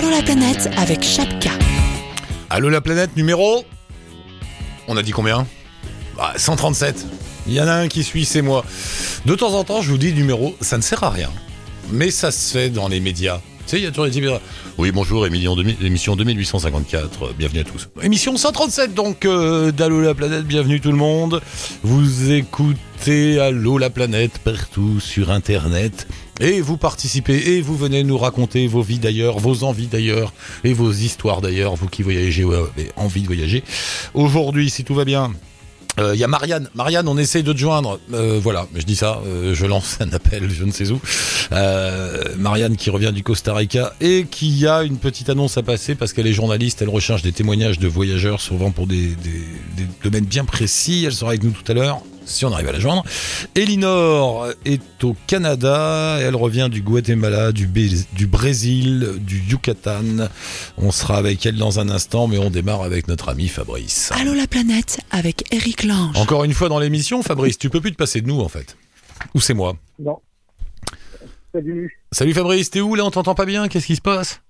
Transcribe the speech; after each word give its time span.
Allô 0.00 0.08
la 0.08 0.22
planète 0.22 0.70
avec 0.78 1.02
Chapka. 1.02 1.50
Allô 2.48 2.70
la 2.70 2.80
planète 2.80 3.14
numéro? 3.18 3.66
On 4.88 4.96
a 4.96 5.02
dit 5.02 5.10
combien? 5.10 5.46
Bah, 6.16 6.32
137. 6.38 7.04
Il 7.46 7.52
y 7.52 7.60
en 7.60 7.68
a 7.68 7.74
un 7.74 7.86
qui 7.86 8.02
suit, 8.02 8.24
c'est 8.24 8.40
moi. 8.40 8.64
De 9.26 9.34
temps 9.34 9.52
en 9.52 9.62
temps, 9.62 9.82
je 9.82 9.90
vous 9.90 9.98
dis 9.98 10.14
numéro, 10.14 10.56
ça 10.62 10.78
ne 10.78 10.82
sert 10.82 11.04
à 11.04 11.10
rien. 11.10 11.28
Mais 11.90 12.10
ça 12.10 12.30
se 12.30 12.52
fait 12.52 12.70
dans 12.70 12.88
les 12.88 12.98
médias. 12.98 13.42
Tu 13.66 13.72
sais, 13.72 13.76
il 13.76 13.82
y 13.82 13.86
a 13.86 13.90
toujours 13.90 14.06
des 14.06 14.12
types... 14.12 14.24
Oui, 14.78 14.90
bonjour, 14.90 15.26
émission 15.26 16.16
2854, 16.16 17.22
euh, 17.22 17.32
bienvenue 17.36 17.60
à 17.60 17.64
tous. 17.64 17.90
Émission 18.02 18.34
137 18.34 18.94
donc 18.94 19.26
euh, 19.26 19.70
la 19.76 20.14
planète, 20.14 20.46
bienvenue 20.46 20.80
tout 20.80 20.92
le 20.92 20.96
monde. 20.96 21.42
Vous 21.82 22.32
écoutez 22.32 23.38
Allo 23.38 23.76
la 23.76 23.90
planète 23.90 24.38
partout 24.38 24.98
sur 24.98 25.30
Internet. 25.30 26.06
Et 26.40 26.62
vous 26.62 26.78
participez 26.78 27.52
et 27.52 27.60
vous 27.60 27.76
venez 27.76 28.02
nous 28.02 28.16
raconter 28.16 28.66
vos 28.66 28.80
vies 28.80 28.98
d'ailleurs, 28.98 29.38
vos 29.38 29.62
envies 29.62 29.88
d'ailleurs 29.88 30.32
et 30.64 30.72
vos 30.72 30.90
histoires 30.90 31.42
d'ailleurs, 31.42 31.76
vous 31.76 31.86
qui 31.86 32.02
voyagez 32.02 32.44
ou 32.44 32.52
avez 32.52 32.90
envie 32.96 33.20
de 33.20 33.26
voyager. 33.26 33.62
Aujourd'hui, 34.14 34.70
si 34.70 34.82
tout 34.82 34.94
va 34.94 35.04
bien, 35.04 35.32
il 35.98 36.02
euh, 36.02 36.16
y 36.16 36.24
a 36.24 36.28
Marianne. 36.28 36.68
Marianne, 36.74 37.08
on 37.08 37.18
essaye 37.18 37.42
de 37.42 37.52
te 37.52 37.58
joindre. 37.58 38.00
Euh, 38.14 38.40
voilà, 38.42 38.66
je 38.74 38.82
dis 38.82 38.96
ça, 38.96 39.20
euh, 39.26 39.54
je 39.54 39.66
lance 39.66 39.98
un 40.00 40.10
appel, 40.12 40.48
je 40.50 40.64
ne 40.64 40.72
sais 40.72 40.90
où. 40.90 41.00
Marianne 42.38 42.76
qui 42.76 42.88
revient 42.88 43.12
du 43.12 43.22
Costa 43.22 43.52
Rica 43.52 43.92
et 44.00 44.24
qui 44.30 44.66
a 44.66 44.82
une 44.82 44.96
petite 44.96 45.28
annonce 45.28 45.58
à 45.58 45.62
passer 45.62 45.94
parce 45.94 46.14
qu'elle 46.14 46.26
est 46.26 46.32
journaliste, 46.32 46.80
elle 46.80 46.88
recherche 46.88 47.20
des 47.20 47.32
témoignages 47.32 47.78
de 47.78 47.88
voyageurs, 47.88 48.40
souvent 48.40 48.70
pour 48.70 48.86
des 48.86 49.14
domaines 50.02 50.24
bien 50.24 50.46
précis. 50.46 51.04
Elle 51.06 51.12
sera 51.12 51.32
avec 51.32 51.42
nous 51.42 51.50
tout 51.50 51.70
à 51.70 51.74
l'heure 51.74 52.02
si 52.30 52.44
on 52.44 52.52
arrive 52.52 52.68
à 52.68 52.72
la 52.72 52.80
joindre. 52.80 53.04
Elinor 53.54 54.48
est 54.64 55.04
au 55.04 55.16
Canada, 55.26 56.18
elle 56.20 56.36
revient 56.36 56.68
du 56.70 56.82
Guatemala, 56.82 57.52
du, 57.52 57.66
du 57.66 58.26
Brésil, 58.26 59.14
du 59.18 59.40
Yucatan. 59.48 60.28
On 60.78 60.90
sera 60.90 61.16
avec 61.16 61.44
elle 61.46 61.56
dans 61.56 61.80
un 61.80 61.88
instant, 61.88 62.28
mais 62.28 62.38
on 62.38 62.50
démarre 62.50 62.82
avec 62.82 63.08
notre 63.08 63.28
ami 63.28 63.48
Fabrice. 63.48 64.10
Allô 64.14 64.34
la 64.34 64.46
planète 64.46 65.00
avec 65.10 65.44
Eric 65.52 65.84
Lange. 65.84 66.16
Encore 66.16 66.44
une 66.44 66.54
fois 66.54 66.68
dans 66.68 66.78
l'émission, 66.78 67.22
Fabrice, 67.22 67.58
tu 67.58 67.70
peux 67.70 67.80
plus 67.80 67.92
te 67.92 67.96
passer 67.96 68.20
de 68.20 68.26
nous 68.28 68.40
en 68.40 68.48
fait. 68.48 68.76
Ou 69.34 69.40
c'est 69.40 69.54
moi 69.54 69.76
Non. 69.98 70.18
Salut. 71.52 71.98
Salut 72.12 72.32
Fabrice, 72.34 72.70
t'es 72.70 72.80
où 72.80 72.94
là 72.94 73.04
On 73.04 73.10
t'entend 73.10 73.34
pas 73.34 73.44
bien? 73.44 73.68
Qu'est-ce 73.68 73.86
qui 73.86 73.96
se 73.96 74.00
passe? 74.00 74.40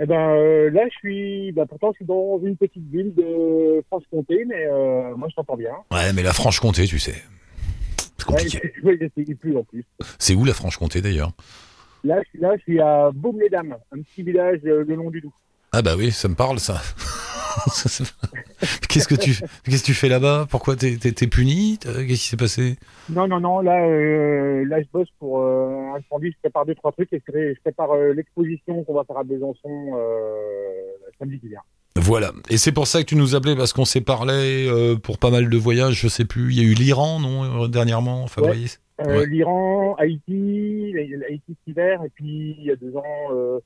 Eh 0.00 0.06
ben 0.06 0.30
euh, 0.30 0.70
là, 0.70 0.82
je 0.84 0.96
suis, 0.98 1.52
bah, 1.52 1.66
pourtant, 1.68 1.90
je 1.92 1.96
suis 1.96 2.04
dans 2.04 2.38
une 2.42 2.56
petite 2.56 2.88
ville 2.88 3.12
de 3.14 3.82
Franche-Comté, 3.88 4.44
mais 4.46 4.66
euh, 4.66 5.16
moi, 5.16 5.28
je 5.28 5.34
t'entends 5.34 5.56
bien. 5.56 5.72
Ouais, 5.90 6.12
mais 6.12 6.22
la 6.22 6.32
Franche-Comté, 6.32 6.86
tu 6.86 6.98
sais, 6.98 7.16
c'est 8.16 8.24
compliqué. 8.24 8.72
Ouais, 8.84 8.96
plus 9.34 9.56
en 9.56 9.64
plus. 9.64 9.84
C'est 10.18 10.34
où 10.34 10.44
la 10.44 10.54
Franche-Comté 10.54 11.00
d'ailleurs? 11.00 11.32
Là, 12.04 12.20
je 12.22 12.28
suis 12.28 12.38
là, 12.38 12.52
je 12.56 12.62
suis 12.62 12.80
à 12.80 13.10
Baume-les-Dames, 13.12 13.76
un 13.92 14.02
petit 14.02 14.22
village 14.22 14.60
euh, 14.64 14.84
le 14.86 14.94
long 14.94 15.10
du 15.10 15.20
Doubs. 15.20 15.32
Ah 15.72 15.82
bah 15.82 15.94
oui, 15.96 16.12
ça 16.12 16.28
me 16.28 16.34
parle 16.34 16.60
ça. 16.60 16.80
qu'est-ce 18.88 19.08
que 19.08 19.14
tu 19.14 19.32
qu'est-ce 19.64 19.82
que 19.82 19.86
tu 19.86 19.94
fais 19.94 20.08
là-bas? 20.08 20.46
Pourquoi 20.50 20.76
t'es 20.76 20.94
es, 20.94 21.26
puni? 21.26 21.78
Qu'est-ce 21.78 22.06
qui 22.06 22.16
s'est 22.16 22.36
passé? 22.36 22.76
Non 23.08 23.26
non 23.26 23.40
non, 23.40 23.60
là 23.60 23.84
euh, 23.84 24.64
là 24.66 24.80
je 24.80 24.86
bosse 24.92 25.08
pour 25.18 25.40
euh, 25.40 25.94
un 25.94 26.00
samedi, 26.10 26.30
je 26.32 26.38
prépare 26.42 26.66
deux 26.66 26.74
trois 26.74 26.92
trucs 26.92 27.12
et 27.12 27.22
je 27.26 27.60
prépare 27.60 27.92
euh, 27.92 28.12
l'exposition 28.12 28.84
qu'on 28.84 28.94
va 28.94 29.04
faire 29.04 29.18
à 29.18 29.24
Besançon 29.24 29.92
samedi 31.18 31.40
qui 31.40 31.48
vient. 31.48 31.60
Voilà, 31.96 32.30
et 32.48 32.58
c'est 32.58 32.70
pour 32.70 32.86
ça 32.86 33.00
que 33.00 33.06
tu 33.06 33.16
nous 33.16 33.34
appelais 33.34 33.56
parce 33.56 33.72
qu'on 33.72 33.84
s'est 33.84 34.00
parlé 34.00 34.68
pour 35.02 35.18
pas 35.18 35.30
mal 35.30 35.48
de 35.48 35.56
voyages, 35.56 36.00
je 36.00 36.08
sais 36.08 36.24
plus, 36.24 36.52
il 36.52 36.58
y 36.58 36.60
a 36.60 36.68
eu 36.68 36.74
l'Iran 36.74 37.18
non 37.18 37.66
dernièrement, 37.66 38.26
Fabrice 38.28 38.80
L'Iran, 39.04 39.96
Haïti, 39.96 40.94
Haïti 41.28 41.42
cet 41.48 41.56
hiver 41.66 42.02
et 42.04 42.10
puis 42.10 42.56
il 42.58 42.64
y 42.64 42.70
a 42.70 42.76
deux 42.76 42.96
ans 42.96 43.60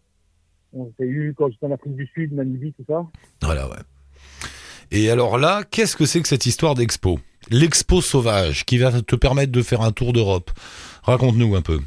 on 0.73 0.93
s'est 0.99 1.07
eu 1.07 1.35
quand 1.37 1.51
j'étais 1.51 1.67
en 1.67 1.73
Afrique 1.73 1.97
du 1.97 2.07
Sud, 2.15 2.33
Namibie, 2.33 2.73
tout 2.73 2.85
ça. 2.89 3.07
Voilà, 3.43 3.69
ouais. 3.69 3.77
Et 4.91 5.11
alors 5.11 5.39
là, 5.39 5.63
qu'est-ce 5.71 5.97
que 5.97 6.05
c'est 6.05 6.21
que 6.21 6.29
cette 6.29 6.47
histoire 6.47 6.75
d'expo? 6.75 7.19
L'expo 7.51 8.01
sauvage 8.01 8.65
qui 8.65 8.79
va 8.79 9.03
te 9.03 9.17
permettre 9.17 9.53
de 9.53 9.63
faire 9.63 9.81
un 9.81 9.93
tour 9.93 10.13
d'Europe. 10.13 10.51
Raconte-nous 11.03 11.57
un 11.57 11.63
peu. 11.63 11.81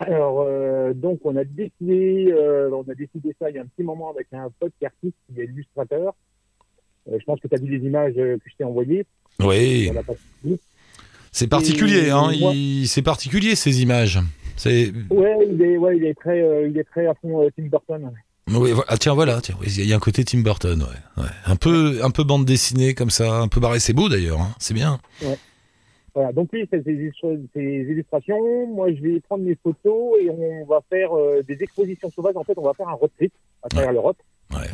Alors, 0.00 0.40
euh, 0.40 0.92
donc, 0.92 1.20
on 1.24 1.36
a 1.36 1.44
décidé, 1.44 2.32
euh, 2.32 2.70
on 2.72 2.90
a 2.90 2.94
décidé 2.94 3.34
ça 3.38 3.50
il 3.50 3.56
y 3.56 3.58
a 3.58 3.62
un 3.62 3.66
petit 3.66 3.84
moment 3.84 4.10
avec 4.10 4.26
un 4.32 4.48
pote 4.58 4.72
qui 4.78 4.84
est 4.84 4.88
artiste, 4.88 5.14
qui 5.32 5.40
est 5.40 5.44
illustrateur. 5.44 6.14
Euh, 7.08 7.18
je 7.18 7.24
pense 7.24 7.38
que 7.40 7.48
tu 7.48 7.54
as 7.54 7.58
vu 7.58 7.78
les 7.78 7.86
images 7.86 8.14
que 8.14 8.38
je 8.44 8.56
t'ai 8.56 8.64
envoyées. 8.64 9.06
Oui. 9.40 9.90
C'est 11.30 11.48
particulier, 11.48 12.10
hein. 12.10 12.30
C'est 12.86 13.02
particulier 13.02 13.54
ces 13.54 13.82
images. 13.82 14.18
C'est. 14.56 14.92
Ouais, 15.10 15.36
il 15.48 15.60
est, 15.62 15.76
ouais, 15.76 15.96
il 15.96 16.04
est 16.04 16.14
très, 16.14 16.40
euh, 16.40 16.68
il 16.68 16.78
est 16.78 16.84
très 16.84 17.06
à 17.06 17.14
fond 17.14 17.42
euh, 17.42 17.48
Tim 17.56 17.64
Burton. 17.64 18.10
Oui, 18.48 18.72
ah, 18.88 18.98
tiens, 18.98 19.14
voilà, 19.14 19.40
tiens, 19.40 19.56
il 19.62 19.86
y 19.86 19.92
a 19.92 19.96
un 19.96 20.00
côté 20.00 20.22
Tim 20.24 20.40
Burton, 20.40 20.82
ouais, 20.82 21.22
ouais. 21.22 21.30
Un 21.46 21.56
peu, 21.56 22.00
un 22.02 22.10
peu 22.10 22.24
bande 22.24 22.44
dessinée 22.44 22.94
comme 22.94 23.08
ça, 23.10 23.40
un 23.40 23.48
peu 23.48 23.58
barré. 23.58 23.80
C'est 23.80 23.94
beau 23.94 24.08
d'ailleurs, 24.08 24.40
hein, 24.40 24.54
c'est 24.58 24.74
bien. 24.74 25.00
Ouais. 25.22 25.38
Voilà, 26.14 26.32
donc 26.32 26.52
lui, 26.52 26.68
c'est 26.70 26.84
ses, 26.84 26.92
illustrations. 27.56 28.66
Moi, 28.68 28.92
je 28.94 29.02
vais 29.02 29.20
prendre 29.20 29.42
mes 29.42 29.56
photos 29.56 30.20
et 30.20 30.30
on 30.30 30.64
va 30.66 30.80
faire 30.88 31.16
euh, 31.16 31.42
des 31.42 31.60
expositions 31.62 32.10
sauvages. 32.10 32.36
En 32.36 32.44
fait, 32.44 32.56
on 32.56 32.62
va 32.62 32.74
faire 32.74 32.88
un 32.88 32.92
road 32.92 33.10
trip 33.16 33.32
à 33.62 33.68
travers 33.68 33.92
l'Europe. 33.92 34.18
Ouais. 34.52 34.68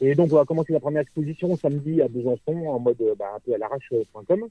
Et 0.00 0.14
donc, 0.14 0.32
on 0.32 0.36
va 0.36 0.44
commencer 0.44 0.72
la 0.72 0.80
première 0.80 1.02
exposition 1.02 1.54
samedi 1.56 2.00
à 2.00 2.08
Besançon 2.08 2.68
en 2.68 2.78
mode 2.78 3.02
bah, 3.18 3.32
un 3.36 3.40
peu 3.40 3.52
à 3.52 3.58
l'arrache.com. 3.58 4.46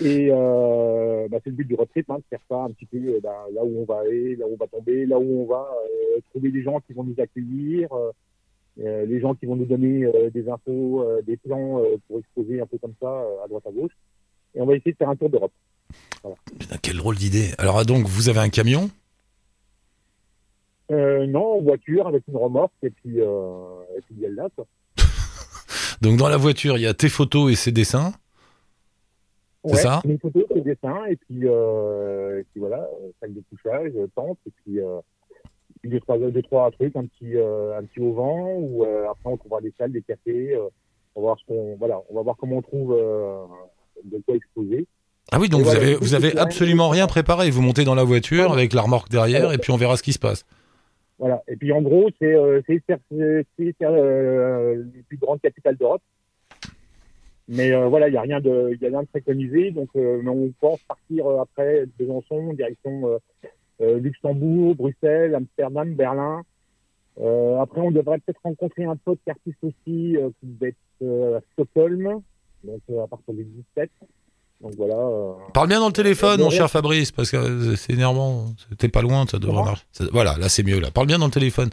Et 0.00 0.28
euh, 0.30 1.28
bah, 1.30 1.38
c'est 1.44 1.50
le 1.50 1.56
but 1.56 1.68
du 1.68 1.74
retraite, 1.74 2.06
hein, 2.08 2.18
de 2.18 2.24
faire 2.28 2.40
ça 2.48 2.56
un 2.62 2.70
petit 2.70 2.86
peu 2.86 2.96
euh, 2.96 3.20
bah, 3.22 3.46
là 3.52 3.64
où 3.64 3.80
on 3.80 3.84
va 3.84 4.00
aller, 4.00 4.34
là 4.36 4.46
où 4.46 4.54
on 4.54 4.56
va 4.56 4.66
tomber, 4.66 5.06
là 5.06 5.18
où 5.18 5.42
on 5.42 5.46
va 5.46 5.68
euh, 6.16 6.20
trouver 6.30 6.50
des 6.50 6.62
gens 6.62 6.80
qui 6.80 6.94
vont 6.94 7.04
nous 7.04 7.14
accueillir, 7.18 7.92
euh, 7.92 8.10
euh 8.80 9.06
les 9.06 9.20
gens 9.20 9.34
qui 9.34 9.46
vont 9.46 9.54
nous 9.54 9.66
donner 9.66 10.04
des 10.32 10.48
infos, 10.48 11.06
des 11.24 11.36
plans 11.36 11.80
pour 12.08 12.18
exposer 12.18 12.60
un 12.60 12.66
peu 12.66 12.76
comme 12.78 12.94
ça 13.00 13.24
à 13.44 13.46
droite 13.46 13.66
à 13.66 13.70
gauche. 13.70 13.92
Et 14.54 14.60
on 14.60 14.66
va 14.66 14.74
essayer 14.74 14.92
de 14.92 14.96
faire 14.96 15.08
un 15.08 15.16
tour 15.16 15.30
d'Europe. 15.30 15.52
Voilà. 16.22 16.36
quelle 16.82 16.96
drôle 16.96 17.14
d'idée. 17.14 17.50
Alors 17.58 17.78
ah, 17.78 17.84
donc, 17.84 18.06
vous 18.06 18.28
avez 18.28 18.40
un 18.40 18.48
camion? 18.48 18.90
Non, 20.90 21.58
en 21.58 21.60
voiture 21.60 22.08
avec 22.08 22.24
une 22.28 22.36
remorque 22.36 22.72
et 22.82 22.90
puis, 22.90 23.18
et 23.18 24.00
puis 24.06 24.14
il 24.16 24.20
y 24.20 24.26
a 24.26 24.30
là. 24.30 24.48
Quoi. 24.56 24.66
donc 26.00 26.16
dans 26.16 26.28
la 26.28 26.36
voiture, 26.36 26.76
il 26.76 26.82
y 26.82 26.86
a 26.86 26.94
tes 26.94 27.08
photos 27.08 27.52
et 27.52 27.54
ses 27.54 27.70
dessins 27.70 28.12
c'est 29.64 29.76
ça 29.76 30.00
Une 30.04 30.18
photo, 30.18 30.44
des 30.54 30.60
dessins, 30.60 31.04
et 31.06 31.16
puis, 31.16 31.42
euh, 31.44 32.40
et 32.40 32.44
puis 32.44 32.60
voilà, 32.60 32.88
sac 33.20 33.32
de 33.32 33.42
couchage, 33.50 33.92
tente, 34.14 34.38
et 34.46 34.50
puis, 34.64 34.80
euh, 34.80 35.00
puis 35.80 35.90
deux, 35.90 36.00
trois, 36.00 36.18
deux, 36.18 36.42
trois 36.42 36.70
trucs, 36.70 36.96
un 36.96 37.04
petit, 37.06 37.36
euh, 37.36 37.78
un 37.78 37.84
petit 37.84 38.00
auvent, 38.00 38.18
ou 38.18 38.84
euh, 38.84 39.04
après 39.10 39.30
on 39.30 39.36
trouvera 39.36 39.60
des 39.60 39.72
salles, 39.78 39.92
des 39.92 40.02
cafés, 40.02 40.54
euh, 40.54 40.68
on 41.14 41.20
va 41.20 41.26
voir 41.26 41.38
ce 41.38 41.44
qu'on, 41.46 41.76
voilà, 41.76 42.00
on 42.08 42.14
va 42.14 42.22
voir 42.22 42.36
comment 42.36 42.56
on 42.56 42.62
trouve 42.62 42.92
euh, 42.92 43.44
de 44.04 44.18
quoi 44.26 44.34
exposer. 44.34 44.86
Ah 45.32 45.38
oui, 45.40 45.48
donc 45.48 45.62
vous 45.62 45.74
avez, 45.74 45.94
vous 45.94 46.14
avez 46.14 46.36
absolument 46.36 46.88
rien 46.88 47.06
préparé. 47.06 47.50
Vous 47.50 47.62
montez 47.62 47.84
dans 47.84 47.94
la 47.94 48.04
voiture 48.04 48.52
avec 48.52 48.72
la 48.72 48.82
remorque 48.82 49.08
derrière, 49.08 49.52
et 49.52 49.58
puis 49.58 49.72
on 49.72 49.76
verra 49.76 49.96
ce 49.96 50.02
qui 50.02 50.12
se 50.12 50.18
passe. 50.18 50.44
Voilà. 51.18 51.42
Et 51.48 51.56
puis 51.56 51.72
en 51.72 51.80
gros, 51.80 52.10
c'est 52.18 52.34
euh, 52.34 52.60
euh, 52.70 53.42
les 54.94 55.02
plus 55.02 55.16
grandes 55.16 55.40
capitales 55.40 55.76
d'Europe. 55.76 56.02
Mais 57.48 57.72
euh, 57.72 57.88
voilà, 57.88 58.08
il 58.08 58.12
n'y 58.12 58.16
a 58.16 58.22
rien 58.22 58.40
de, 58.40 58.70
il 58.72 58.82
y 58.82 58.86
a 58.86 58.88
rien 58.88 59.02
de 59.02 59.08
préconisé. 59.08 59.70
Donc, 59.70 59.88
euh, 59.96 60.22
on 60.26 60.50
pense 60.60 60.80
partir 60.88 61.26
euh, 61.26 61.42
après 61.42 61.84
Besançon, 61.98 62.54
direction 62.54 63.20
Luxembourg, 63.80 64.76
Bruxelles, 64.76 65.34
Amsterdam, 65.34 65.94
Berlin. 65.94 66.42
après, 67.18 67.80
on 67.80 67.90
devrait 67.90 68.18
peut-être 68.18 68.40
rencontrer 68.42 68.84
un 68.84 68.96
pote 68.96 69.18
artiste 69.28 69.58
aussi 69.62 70.16
qui 70.40 70.56
va 70.60 70.68
être 70.68 71.36
à 71.36 71.40
Stockholm, 71.52 72.20
donc 72.62 72.80
à 73.02 73.06
partir 73.08 73.34
du 73.34 73.44
17. 73.44 73.90
Donc 74.60 74.74
voilà. 74.76 74.96
Parle 75.52 75.68
bien 75.68 75.80
dans 75.80 75.88
le 75.88 75.92
téléphone, 75.92 76.40
mon 76.40 76.50
cher 76.50 76.70
Fabrice, 76.70 77.10
parce 77.10 77.30
que 77.30 77.74
c'est 77.74 77.92
énervant. 77.92 78.46
T'es 78.78 78.88
pas 78.88 79.02
loin, 79.02 79.26
ça 79.26 79.38
devrait 79.38 79.64
marcher. 79.64 79.84
Voilà, 80.12 80.38
là 80.38 80.48
c'est 80.48 80.62
mieux. 80.62 80.78
Là, 80.78 80.90
parle 80.92 81.08
bien 81.08 81.18
dans 81.18 81.26
le 81.26 81.32
téléphone. 81.32 81.70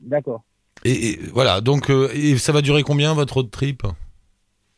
D'accord. 0.00 0.42
Et, 0.84 1.20
voilà, 1.32 1.60
donc 1.60 1.90
et 1.90 2.36
ça 2.36 2.52
va 2.52 2.60
durer 2.60 2.82
combien 2.82 3.14
votre 3.14 3.34
road 3.34 3.50
trip? 3.50 3.84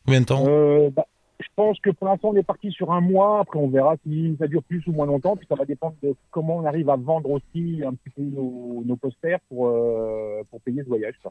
Combien 0.05 0.21
de 0.21 0.27
temps 0.27 0.45
euh, 0.47 0.91
bah, 0.91 1.07
Je 1.39 1.47
pense 1.57 1.79
que 1.81 1.91
pour 1.91 2.09
l'instant, 2.09 2.31
on 2.31 2.37
est 2.37 2.43
parti 2.43 2.71
sur 2.71 2.93
un 2.93 3.01
mois. 3.01 3.41
Après, 3.41 3.59
on 3.59 3.69
verra 3.69 3.97
si 4.07 4.37
ça 4.39 4.47
dure 4.47 4.63
plus 4.63 4.87
ou 4.87 4.93
moins 4.93 5.07
longtemps. 5.07 5.37
Puis 5.37 5.47
ça 5.49 5.55
va 5.55 5.65
dépendre 5.65 5.97
de 6.03 6.15
comment 6.31 6.57
on 6.57 6.65
arrive 6.65 6.91
à 6.91 6.97
vendre 6.97 7.31
aussi 7.31 7.83
un 7.87 7.95
petit 7.95 8.11
peu 8.11 8.23
nos, 8.23 8.97
posters 8.97 9.41
pour, 9.49 9.69
euh, 9.69 10.43
pour 10.51 10.61
payer 10.61 10.83
ce 10.83 10.89
voyage. 10.89 11.15
Ça. 11.23 11.31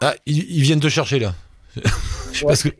Ah, 0.00 0.14
ils, 0.26 0.62
viennent 0.62 0.80
te 0.80 0.88
chercher 0.88 1.18
là. 1.18 1.32
Je 2.32 2.38
sais 2.38 2.46
pas 2.46 2.54
ce 2.54 2.68
que... 2.68 2.74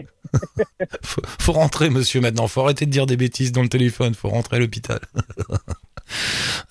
faut, 1.02 1.52
rentrer, 1.52 1.90
monsieur, 1.90 2.20
maintenant. 2.20 2.46
Faut 2.48 2.62
arrêter 2.62 2.86
de 2.86 2.90
dire 2.90 3.06
des 3.06 3.16
bêtises 3.16 3.52
dans 3.52 3.62
le 3.62 3.68
téléphone. 3.68 4.14
Faut 4.14 4.28
rentrer 4.28 4.56
à 4.56 4.60
l'hôpital. 4.60 5.00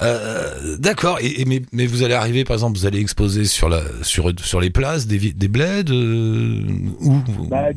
Euh, 0.04 0.78
d'accord. 0.78 1.18
Et, 1.22 1.46
mais, 1.46 1.62
mais, 1.72 1.88
vous 1.88 2.04
allez 2.04 2.14
arriver, 2.14 2.44
par 2.44 2.56
exemple, 2.56 2.78
vous 2.78 2.86
allez 2.86 3.00
exposer 3.00 3.46
sur 3.46 3.70
la 3.70 3.82
sur 4.04 4.32
sur 4.40 4.60
les 4.60 4.70
places 4.70 5.08
des 5.08 5.32
des 5.34 5.48
bleds 5.48 5.90
euh, 5.90 6.62
où? 7.00 7.16
Bah, 7.48 7.70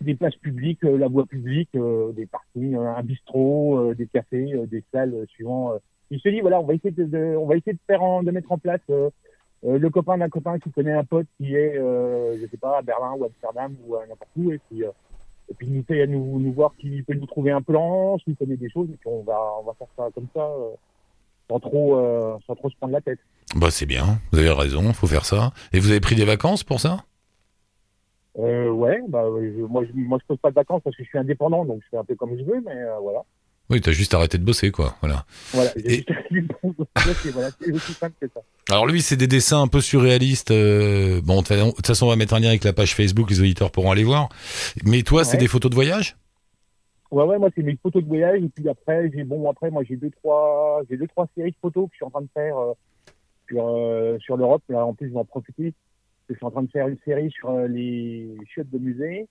des, 0.00 0.14
places 0.14 0.36
publiques, 0.36 0.84
euh, 0.84 0.96
la 0.96 1.08
voie 1.08 1.26
publique, 1.26 1.70
des 1.72 2.26
parkings, 2.26 2.76
un 2.76 3.02
bistrot, 3.02 3.94
des 3.94 4.06
cafés, 4.06 4.52
des 4.70 4.84
salles 4.92 5.24
suivant 5.30 5.72
il 6.10 6.20
se 6.20 6.28
dit 6.28 6.40
voilà, 6.40 6.60
on 6.60 6.64
va 6.64 6.74
essayer 6.74 6.90
de, 6.90 7.04
de- 7.04 7.36
on 7.36 7.46
va 7.46 7.56
essayer 7.56 7.72
de 7.72 7.78
faire 7.86 8.02
en- 8.02 8.22
de 8.22 8.30
mettre 8.30 8.52
en 8.52 8.58
place 8.58 8.80
euh, 9.64 9.78
le 9.78 9.90
copain 9.90 10.18
d'un 10.18 10.28
copain 10.28 10.58
qui 10.58 10.70
connaît 10.70 10.92
un 10.92 11.04
pote 11.04 11.26
qui 11.36 11.54
est, 11.54 11.78
euh, 11.78 12.36
je 12.40 12.46
sais 12.48 12.56
pas, 12.56 12.78
à 12.78 12.82
Berlin 12.82 13.14
ou 13.18 13.24
à 13.24 13.26
Amsterdam 13.26 13.74
ou 13.86 13.96
à 13.96 14.06
n'importe 14.06 14.30
où, 14.36 14.52
et 14.52 14.58
puis 14.70 14.84
euh, 14.84 14.90
et 15.50 15.54
puis 15.54 15.66
nous 15.68 15.82
fait 15.82 16.06
nous, 16.06 16.38
nous 16.38 16.52
voir 16.52 16.72
qui 16.78 17.02
peut 17.02 17.14
nous 17.14 17.26
trouver 17.26 17.50
un 17.50 17.62
plan, 17.62 18.18
s'il 18.18 18.36
connaît 18.36 18.56
des 18.56 18.70
choses, 18.70 18.88
et 18.90 18.96
puis 18.96 19.08
on 19.08 19.22
va 19.22 19.38
on 19.60 19.64
va 19.64 19.74
faire 19.74 19.88
ça 19.96 20.08
comme 20.14 20.28
ça, 20.34 20.46
sans 21.50 21.58
trop 21.60 22.38
sans 22.46 22.54
trop 22.54 22.68
se 22.70 22.76
prendre 22.76 22.92
la 22.92 23.00
tête. 23.00 23.18
Bah 23.56 23.70
c'est 23.70 23.86
bien, 23.86 24.18
vous 24.30 24.38
avez 24.40 24.50
raison, 24.50 24.92
faut 24.92 25.06
faire 25.06 25.24
ça. 25.24 25.52
Et 25.72 25.80
vous 25.80 25.90
avez 25.90 26.00
pris 26.00 26.14
des 26.14 26.26
vacances 26.26 26.64
pour 26.64 26.80
ça? 26.80 26.98
Euh, 28.38 28.70
ouais, 28.70 29.00
bah 29.08 29.24
je- 29.40 29.62
moi 29.62 29.84
je, 29.84 29.92
moi 29.94 30.18
je 30.20 30.26
pose 30.26 30.38
pas 30.38 30.50
de 30.50 30.54
vacances 30.54 30.82
parce 30.84 30.94
que 30.94 31.02
je 31.02 31.08
suis 31.08 31.18
indépendant, 31.18 31.64
donc 31.64 31.80
je 31.82 31.88
fais 31.90 31.96
un 31.96 32.04
peu 32.04 32.14
comme 32.14 32.36
je 32.38 32.44
veux, 32.44 32.60
mais 32.60 32.76
euh, 32.76 32.98
voilà. 33.00 33.24
Oui, 33.70 33.80
t'as 33.82 33.92
juste 33.92 34.14
arrêté 34.14 34.38
de 34.38 34.44
bosser, 34.44 34.70
quoi. 34.70 34.96
Voilà. 35.00 35.24
Voilà, 35.52 35.70
Et- 35.76 35.82
j'ai 35.90 35.96
juste 35.96 36.10
arrêté 36.10 36.40
de 36.40 36.46
prendre- 36.52 36.86
c'est 37.22 37.30
voilà, 37.30 37.50
c'est 37.60 37.72
aussi 37.72 37.92
simple 37.92 38.14
que 38.20 38.26
ça. 38.32 38.40
Alors 38.70 38.86
lui, 38.86 39.02
c'est 39.02 39.16
des 39.16 39.26
dessins 39.26 39.60
un 39.62 39.68
peu 39.68 39.80
surréalistes. 39.80 40.50
euh, 40.50 41.20
Bon, 41.22 41.42
de 41.42 41.70
toute 41.72 41.86
façon- 41.86 42.06
on 42.06 42.08
va 42.10 42.16
mettre 42.16 42.34
un 42.34 42.40
lien 42.40 42.48
avec 42.48 42.64
la 42.64 42.72
page 42.72 42.94
Facebook, 42.94 43.28
les 43.30 43.40
auditeurs 43.40 43.70
pourront 43.70 43.90
aller 43.90 44.04
voir. 44.04 44.28
Mais 44.84 45.02
toi, 45.02 45.24
c'est 45.24 45.36
des 45.36 45.48
photos 45.48 45.70
de 45.70 45.74
voyage? 45.74 46.16
Ouais, 47.10 47.24
ouais, 47.24 47.38
moi 47.38 47.48
c'est 47.54 47.62
mes 47.62 47.76
photos 47.82 48.02
de 48.02 48.08
voyage 48.08 48.42
et 48.42 48.48
puis 48.50 48.68
après 48.68 49.10
j'ai 49.14 49.24
bon 49.24 49.48
après 49.50 49.70
moi 49.70 49.82
j'ai 49.82 49.96
deux 49.96 50.10
trois 50.10 50.82
j'ai 50.90 50.98
deux 50.98 51.06
trois 51.06 51.26
séries 51.34 51.52
de 51.52 51.56
photos 51.58 51.86
que 51.86 51.92
je 51.92 51.96
suis 51.96 52.04
en 52.04 52.10
train 52.10 52.20
de 52.20 52.28
faire 52.34 52.58
euh, 52.58 52.74
sur 53.48 53.66
euh, 53.66 54.18
sur 54.18 54.36
l'Europe 54.36 54.62
là 54.68 54.84
en 54.84 54.92
plus 54.92 55.08
je 55.08 55.12
vais 55.14 55.18
en 55.18 55.24
profiter 55.24 55.72
je 56.28 56.34
suis 56.34 56.44
en 56.44 56.50
train 56.50 56.64
de 56.64 56.70
faire 56.70 56.86
une 56.86 56.98
série 57.06 57.30
sur 57.30 57.50
les 57.60 58.28
chiottes 58.52 58.68
de 58.68 58.76
musée 58.76 59.26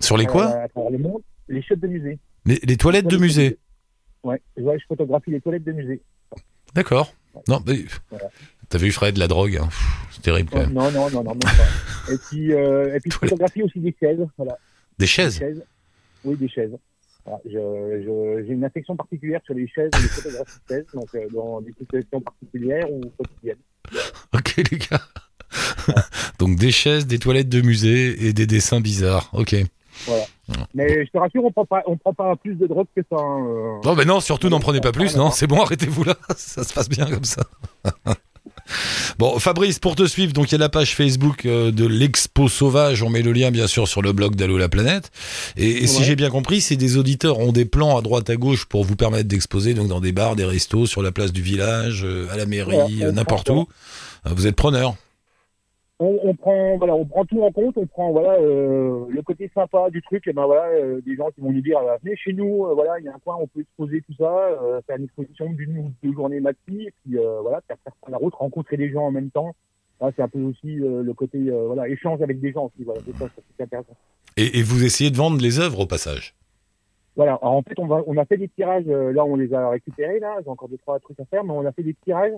Sur 0.00 0.16
les 0.16 0.24
quoi? 0.24 0.46
à 0.48 0.68
travers 0.68 0.90
le 0.92 0.96
monde 0.96 1.20
les 1.50 1.60
chiottes 1.60 1.80
de 1.80 1.88
musée 1.88 2.18
les, 2.44 2.58
les 2.62 2.76
toilettes 2.76 3.06
de 3.06 3.16
musée. 3.16 3.58
ouais 4.24 4.40
ouais 4.56 4.78
je 4.78 4.86
photographie 4.86 5.30
les 5.30 5.40
toilettes 5.40 5.64
de 5.64 5.72
musée 5.72 6.00
D'accord. 6.74 7.12
Non, 7.48 7.60
mais... 7.66 7.84
Voilà. 8.10 8.28
T'as 8.68 8.78
vu 8.78 8.90
Fred, 8.92 9.18
la 9.18 9.28
drogue 9.28 9.56
hein. 9.56 9.68
C'est 10.10 10.22
terrible 10.22 10.48
quand 10.50 10.58
Ouais, 10.58 10.64
même. 10.66 10.74
non 10.74 10.90
non 10.90 11.10
non 11.10 11.22
non 11.24 11.34
pas 11.36 11.50
et 12.12 12.16
puis 12.28 12.52
euh, 12.52 12.94
et 12.94 13.00
puis 13.00 13.10
je 13.10 13.16
photographie 13.18 13.62
aussi 13.62 13.78
des 13.80 13.94
chaises 14.00 14.18
voilà 14.36 14.58
Des 14.98 15.04
des 15.04 15.06
chaises 15.06 15.38
chaises 15.38 15.62
oui 16.24 16.36
des 16.36 16.48
chaises 16.48 16.72
Voilà, 17.24 17.38
j'ai 17.46 18.52
une 18.52 18.64
affection 18.64 18.96
particulière 18.96 19.40
sur 19.44 19.54
les 19.54 19.68
chaises 19.68 19.90
les 19.94 20.08
photographies 20.08 20.58
de 20.68 20.74
chaises, 20.74 20.86
donc 20.94 21.08
euh, 21.14 21.26
dans 21.32 21.60
des 21.60 21.72
situations 21.78 22.20
particulières 22.20 22.90
ou 22.90 23.00
quotidiennes. 23.18 23.58
Ok, 24.34 24.56
les 24.70 24.78
gars. 24.78 25.02
Donc 26.38 26.56
des 26.58 26.70
chaises, 26.72 27.06
des 27.06 27.18
toilettes 27.18 27.50
de 27.50 27.60
musée 27.60 28.26
et 28.26 28.32
des 28.32 28.46
dessins 28.46 28.80
bizarres. 28.80 29.28
Ok. 29.34 29.54
Mais 30.74 31.04
je 31.06 31.10
te 31.10 31.18
rassure, 31.18 31.44
on 31.44 31.50
prend 31.52 31.66
pas, 31.66 31.82
on 31.86 31.96
prend 31.96 32.14
pas 32.14 32.36
plus 32.36 32.54
de 32.54 32.66
drogue 32.66 32.86
que 32.96 33.02
ça. 33.10 33.16
hein, 33.16 33.46
euh. 33.46 33.78
Non, 33.84 33.94
mais 33.94 34.04
non, 34.04 34.20
surtout 34.20 34.48
n'en 34.48 34.60
prenez 34.60 34.80
pas 34.80 34.92
plus, 34.92 35.16
non, 35.16 35.30
c'est 35.30 35.46
bon, 35.46 35.60
arrêtez-vous 35.62 36.04
là, 36.04 36.14
ça 36.36 36.64
se 36.64 36.72
passe 36.72 36.88
bien 36.88 37.06
comme 37.06 37.24
ça. 37.24 37.42
Bon, 39.18 39.38
Fabrice, 39.38 39.78
pour 39.78 39.96
te 39.96 40.06
suivre, 40.06 40.32
donc 40.32 40.50
il 40.50 40.52
y 40.52 40.54
a 40.54 40.58
la 40.58 40.68
page 40.68 40.94
Facebook 40.94 41.46
euh, 41.46 41.70
de 41.72 41.84
l'Expo 41.84 42.48
Sauvage, 42.48 43.02
on 43.02 43.10
met 43.10 43.22
le 43.22 43.32
lien 43.32 43.50
bien 43.50 43.66
sûr 43.66 43.88
sur 43.88 44.02
le 44.02 44.12
blog 44.12 44.36
d'Allo 44.36 44.56
la 44.56 44.68
planète. 44.68 45.10
Et, 45.56 45.82
et 45.82 45.86
si 45.86 46.04
j'ai 46.04 46.16
bien 46.16 46.30
compris, 46.30 46.60
c'est 46.60 46.76
des 46.76 46.96
auditeurs 46.96 47.38
ont 47.38 47.52
des 47.52 47.64
plans 47.64 47.96
à 47.98 48.02
droite 48.02 48.30
à 48.30 48.36
gauche 48.36 48.66
pour 48.66 48.84
vous 48.84 48.96
permettre 48.96 49.28
d'exposer, 49.28 49.74
donc 49.74 49.88
dans 49.88 50.00
des 50.00 50.12
bars, 50.12 50.36
des 50.36 50.44
restos, 50.44 50.86
sur 50.86 51.02
la 51.02 51.12
place 51.12 51.32
du 51.32 51.42
village, 51.42 52.04
euh, 52.04 52.28
à 52.32 52.36
la 52.36 52.46
mairie, 52.46 53.02
n'importe 53.12 53.50
où. 53.50 53.66
Vous 54.24 54.46
êtes 54.46 54.56
preneur. 54.56 54.94
On, 56.04 56.18
on 56.24 56.34
prend, 56.34 56.76
voilà, 56.78 56.94
on 56.96 57.04
prend 57.04 57.24
tout 57.24 57.40
en 57.42 57.52
compte. 57.52 57.76
On 57.78 57.86
prend, 57.86 58.10
voilà, 58.10 58.32
euh, 58.40 59.06
le 59.08 59.22
côté 59.22 59.48
sympa 59.54 59.88
du 59.90 60.02
truc. 60.02 60.26
Et 60.26 60.32
ben 60.32 60.46
voilà, 60.46 60.64
euh, 60.74 61.00
des 61.02 61.14
gens 61.14 61.30
qui 61.30 61.40
vont 61.40 61.52
nous 61.52 61.60
dire, 61.60 61.78
euh, 61.78 61.96
venez 62.02 62.16
chez 62.16 62.32
nous. 62.32 62.66
euh, 62.66 62.74
voilà, 62.74 62.98
il 62.98 63.04
y 63.04 63.08
a 63.08 63.14
un 63.14 63.18
coin, 63.20 63.36
on 63.40 63.46
peut 63.46 63.60
exposer 63.60 64.02
tout 64.02 64.14
ça, 64.18 64.58
faire 64.86 64.96
une 64.96 65.04
exposition 65.04 65.46
d'une 65.52 65.78
ou 65.78 65.92
deux 66.02 66.12
journées 66.12 66.40
maxi. 66.40 66.88
Et 66.88 66.92
puis 67.04 67.18
voilà, 67.42 67.60
faire 67.68 67.76
faire 67.84 67.92
la 68.08 68.18
route, 68.18 68.34
rencontrer 68.34 68.76
des 68.76 68.90
gens 68.90 69.04
en 69.04 69.12
même 69.12 69.30
temps. 69.30 69.54
Là, 70.00 70.10
c'est 70.16 70.22
un 70.22 70.28
peu 70.28 70.40
aussi 70.40 70.74
le 70.74 71.12
côté, 71.12 71.38
voilà, 71.50 71.88
échange 71.88 72.20
avec 72.20 72.40
des 72.40 72.50
gens 72.50 72.64
aussi. 72.66 72.82
Voilà, 72.84 73.00
c'est 73.06 73.16
ça, 73.16 73.26
c'est 73.56 73.62
intéressant. 73.62 73.96
Et, 74.36 74.58
et 74.58 74.62
vous 74.62 74.84
essayez 74.84 75.10
de 75.12 75.16
vendre 75.16 75.40
les 75.40 75.60
œuvres 75.60 75.80
au 75.80 75.86
passage? 75.86 76.34
Voilà. 77.14 77.38
Alors, 77.42 77.54
en 77.54 77.62
fait, 77.62 77.78
on, 77.78 77.86
va, 77.86 78.02
on 78.06 78.16
a 78.16 78.24
fait 78.24 78.38
des 78.38 78.48
tirages. 78.48 78.86
là, 78.86 79.24
on 79.24 79.36
les 79.36 79.54
a 79.54 79.68
récupérés. 79.68 80.18
Là, 80.18 80.38
j'ai 80.42 80.50
encore 80.50 80.68
deux 80.68 80.78
trois 80.78 80.98
trucs 80.98 81.20
à 81.20 81.24
faire, 81.26 81.44
mais 81.44 81.52
on 81.52 81.64
a 81.64 81.70
fait 81.72 81.82
des 81.84 81.94
tirages 82.04 82.32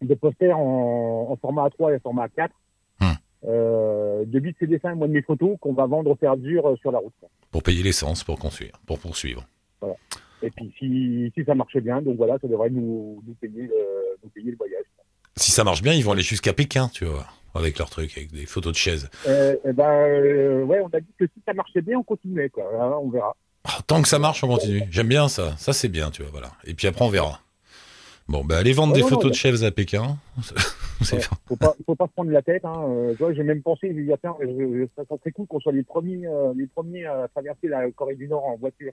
de 0.00 0.14
posters 0.14 0.58
en, 0.58 1.28
en 1.30 1.36
format 1.36 1.68
A3 1.68 1.94
et 1.94 1.98
format 2.00 2.26
A4. 2.26 2.48
Euh, 3.46 4.24
de 4.26 4.40
bits 4.40 4.54
et 4.60 4.66
dessins, 4.66 4.94
moi 4.94 5.06
de 5.06 5.12
mes 5.12 5.22
photos 5.22 5.56
qu'on 5.60 5.72
va 5.72 5.86
vendre 5.86 6.10
au 6.10 6.16
fer 6.16 6.36
dur 6.36 6.66
euh, 6.66 6.76
sur 6.76 6.90
la 6.90 6.98
route. 6.98 7.12
Pour 7.50 7.62
payer 7.62 7.82
l'essence, 7.82 8.24
pour 8.24 8.38
construire, 8.38 8.72
pour 8.86 8.98
poursuivre. 8.98 9.46
Et 10.42 10.50
puis 10.50 10.72
si, 10.78 11.32
si 11.34 11.44
ça 11.44 11.54
marche 11.54 11.76
bien, 11.78 12.00
donc 12.00 12.16
voilà, 12.16 12.38
ça 12.40 12.48
devrait 12.48 12.70
nous, 12.70 13.22
nous 13.26 13.34
payer 13.34 13.62
le, 13.62 14.18
nous 14.22 14.30
payer 14.30 14.50
le 14.50 14.56
voyage. 14.56 14.84
Si 15.36 15.52
ça 15.52 15.64
marche 15.64 15.82
bien, 15.82 15.92
ils 15.92 16.04
vont 16.04 16.12
aller 16.12 16.22
jusqu'à 16.22 16.52
Pékin, 16.52 16.88
tu 16.88 17.04
vois, 17.04 17.26
avec 17.54 17.78
leur 17.78 17.90
truc, 17.90 18.16
avec 18.16 18.32
des 18.32 18.46
photos 18.46 18.72
de 18.72 18.78
chaises. 18.78 19.08
Euh, 19.26 19.56
euh, 19.66 20.64
ouais, 20.64 20.80
on 20.80 20.88
a 20.88 21.00
dit 21.00 21.12
que 21.18 21.26
si 21.26 21.42
ça 21.46 21.54
marchait 21.54 21.80
bien, 21.80 21.98
on 21.98 22.02
continuait 22.02 22.50
quoi. 22.50 22.64
Voilà, 22.72 22.98
on 22.98 23.08
verra. 23.08 23.36
Ah, 23.64 23.78
tant 23.86 24.02
que 24.02 24.08
ça 24.08 24.18
marche, 24.18 24.42
on 24.42 24.48
continue. 24.48 24.82
J'aime 24.90 25.08
bien 25.08 25.28
ça. 25.28 25.56
Ça, 25.58 25.72
c'est 25.72 25.88
bien, 25.88 26.10
tu 26.10 26.22
vois, 26.22 26.30
voilà. 26.30 26.50
Et 26.64 26.74
puis 26.74 26.86
après, 26.86 27.04
on 27.04 27.08
verra. 27.08 27.40
Bon, 28.28 28.44
bah, 28.44 28.58
allez 28.58 28.72
vendre 28.74 28.92
Ouais, 28.92 28.98
des 28.98 29.02
non, 29.02 29.08
photos 29.08 29.24
non, 29.24 29.30
de 29.30 29.34
chefs 29.34 29.62
à 29.62 29.70
Pékin. 29.70 30.16
C'est 31.02 31.16
Ouais. 31.16 31.22
Faut 31.46 31.56
pas, 31.56 31.74
faut 31.86 31.94
pas 31.94 32.06
se 32.06 32.12
prendre 32.12 32.30
la 32.30 32.42
tête. 32.42 32.64
Hein. 32.64 32.74
Euh, 32.88 33.14
j'ai 33.34 33.42
même 33.44 33.62
pensé, 33.62 33.88
il 33.88 34.04
y 34.04 34.12
a 34.12 34.16
je- 34.40 34.46
je- 34.46 34.86
ça 34.96 35.04
serait 35.18 35.30
cool 35.30 35.46
qu'on 35.46 35.60
soit 35.60 35.72
les 35.72 35.84
premiers, 35.84 36.26
euh, 36.26 36.52
les 36.56 36.66
premiers 36.66 37.04
à 37.06 37.28
traverser 37.28 37.68
la 37.68 37.88
Corée 37.92 38.16
du 38.16 38.26
Nord 38.28 38.44
en 38.44 38.56
voiture. 38.56 38.92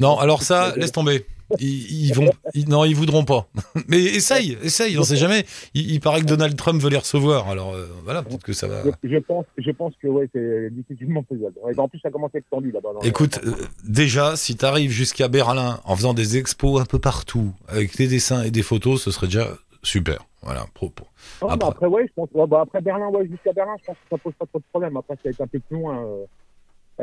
Non, 0.00 0.18
alors 0.18 0.42
ça, 0.42 0.74
laisse 0.76 0.92
tomber. 0.92 1.24
Ils, 1.58 2.06
ils 2.06 2.14
vont, 2.14 2.30
ils- 2.54 2.68
non, 2.68 2.84
ils 2.84 2.94
voudront 2.94 3.24
pas. 3.24 3.48
Mais 3.88 3.98
essaye, 4.00 4.56
essaye, 4.62 4.96
on 4.98 5.02
sait 5.02 5.16
jamais. 5.16 5.44
Il, 5.74 5.90
il 5.90 5.98
paraît 6.00 6.20
que 6.20 6.26
Donald 6.26 6.54
Trump 6.56 6.80
veut 6.80 6.90
les 6.90 6.96
recevoir. 6.96 7.48
Alors 7.48 7.74
euh, 7.74 7.88
voilà, 8.04 8.22
peut-être 8.22 8.44
que 8.44 8.52
ça 8.52 8.68
va. 8.68 8.82
Je, 8.84 9.08
je 9.08 9.16
pense, 9.18 9.44
je 9.58 9.70
pense 9.72 9.92
que 10.00 10.06
ouais, 10.06 10.28
c'est 10.32 10.70
difficilement 10.72 11.24
faisable. 11.28 11.54
En 11.76 11.88
plus, 11.88 11.98
ça 12.00 12.10
commence 12.10 12.30
à 12.34 12.38
être 12.38 12.48
tendu 12.50 12.70
là-bas. 12.70 12.90
dans- 12.94 13.00
Écoute, 13.00 13.40
euh, 13.44 13.50
déjà, 13.82 14.36
si 14.36 14.56
tu 14.56 14.64
arrives 14.64 14.92
jusqu'à 14.92 15.26
Berlin 15.26 15.80
en 15.84 15.96
faisant 15.96 16.14
des 16.14 16.36
expos 16.36 16.80
un 16.80 16.84
peu 16.84 17.00
partout, 17.00 17.52
avec 17.66 17.96
des 17.96 18.06
dessins 18.06 18.42
et 18.44 18.52
des 18.52 18.62
photos, 18.62 19.02
ce 19.02 19.10
serait 19.10 19.26
déjà 19.26 19.48
super. 19.82 20.24
Voilà, 20.42 20.66
pro, 20.72 20.88
pro. 20.88 21.06
Non, 21.42 21.48
mais 21.56 21.64
après- 21.64 21.86
ouais, 21.88 22.06
je 22.06 22.12
pense. 22.14 22.28
ouais, 22.32 22.46
bah, 22.46 22.60
après 22.62 22.80
Berlin, 22.80 23.08
ouais, 23.08 23.26
jusqu'à 23.28 23.52
Berlin, 23.52 23.74
je 23.80 23.86
pense 23.86 23.96
que 23.96 24.02
ça 24.08 24.18
pose 24.18 24.32
pas 24.38 24.46
trop 24.46 24.58
de 24.60 24.64
problème. 24.70 24.96
Après, 24.96 25.14
ça 25.16 25.20
va 25.24 25.30
être 25.30 25.40
un 25.40 25.46
peu 25.48 25.58
plus 25.58 25.76
loin. 25.78 26.00
Euh, 26.02 26.24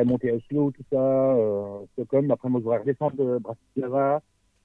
monter 0.03 0.31
à 0.31 0.35
Oslo, 0.35 0.71
tout 0.71 0.83
ça, 0.91 0.97
euh, 0.99 1.79
Stockholm. 1.93 2.29
Après, 2.31 2.49
moi, 2.49 2.59
je 2.59 2.63
voudrais 2.63 2.79
redescendre 2.79 3.15
de 3.15 3.37
Bratislava. 3.39 4.21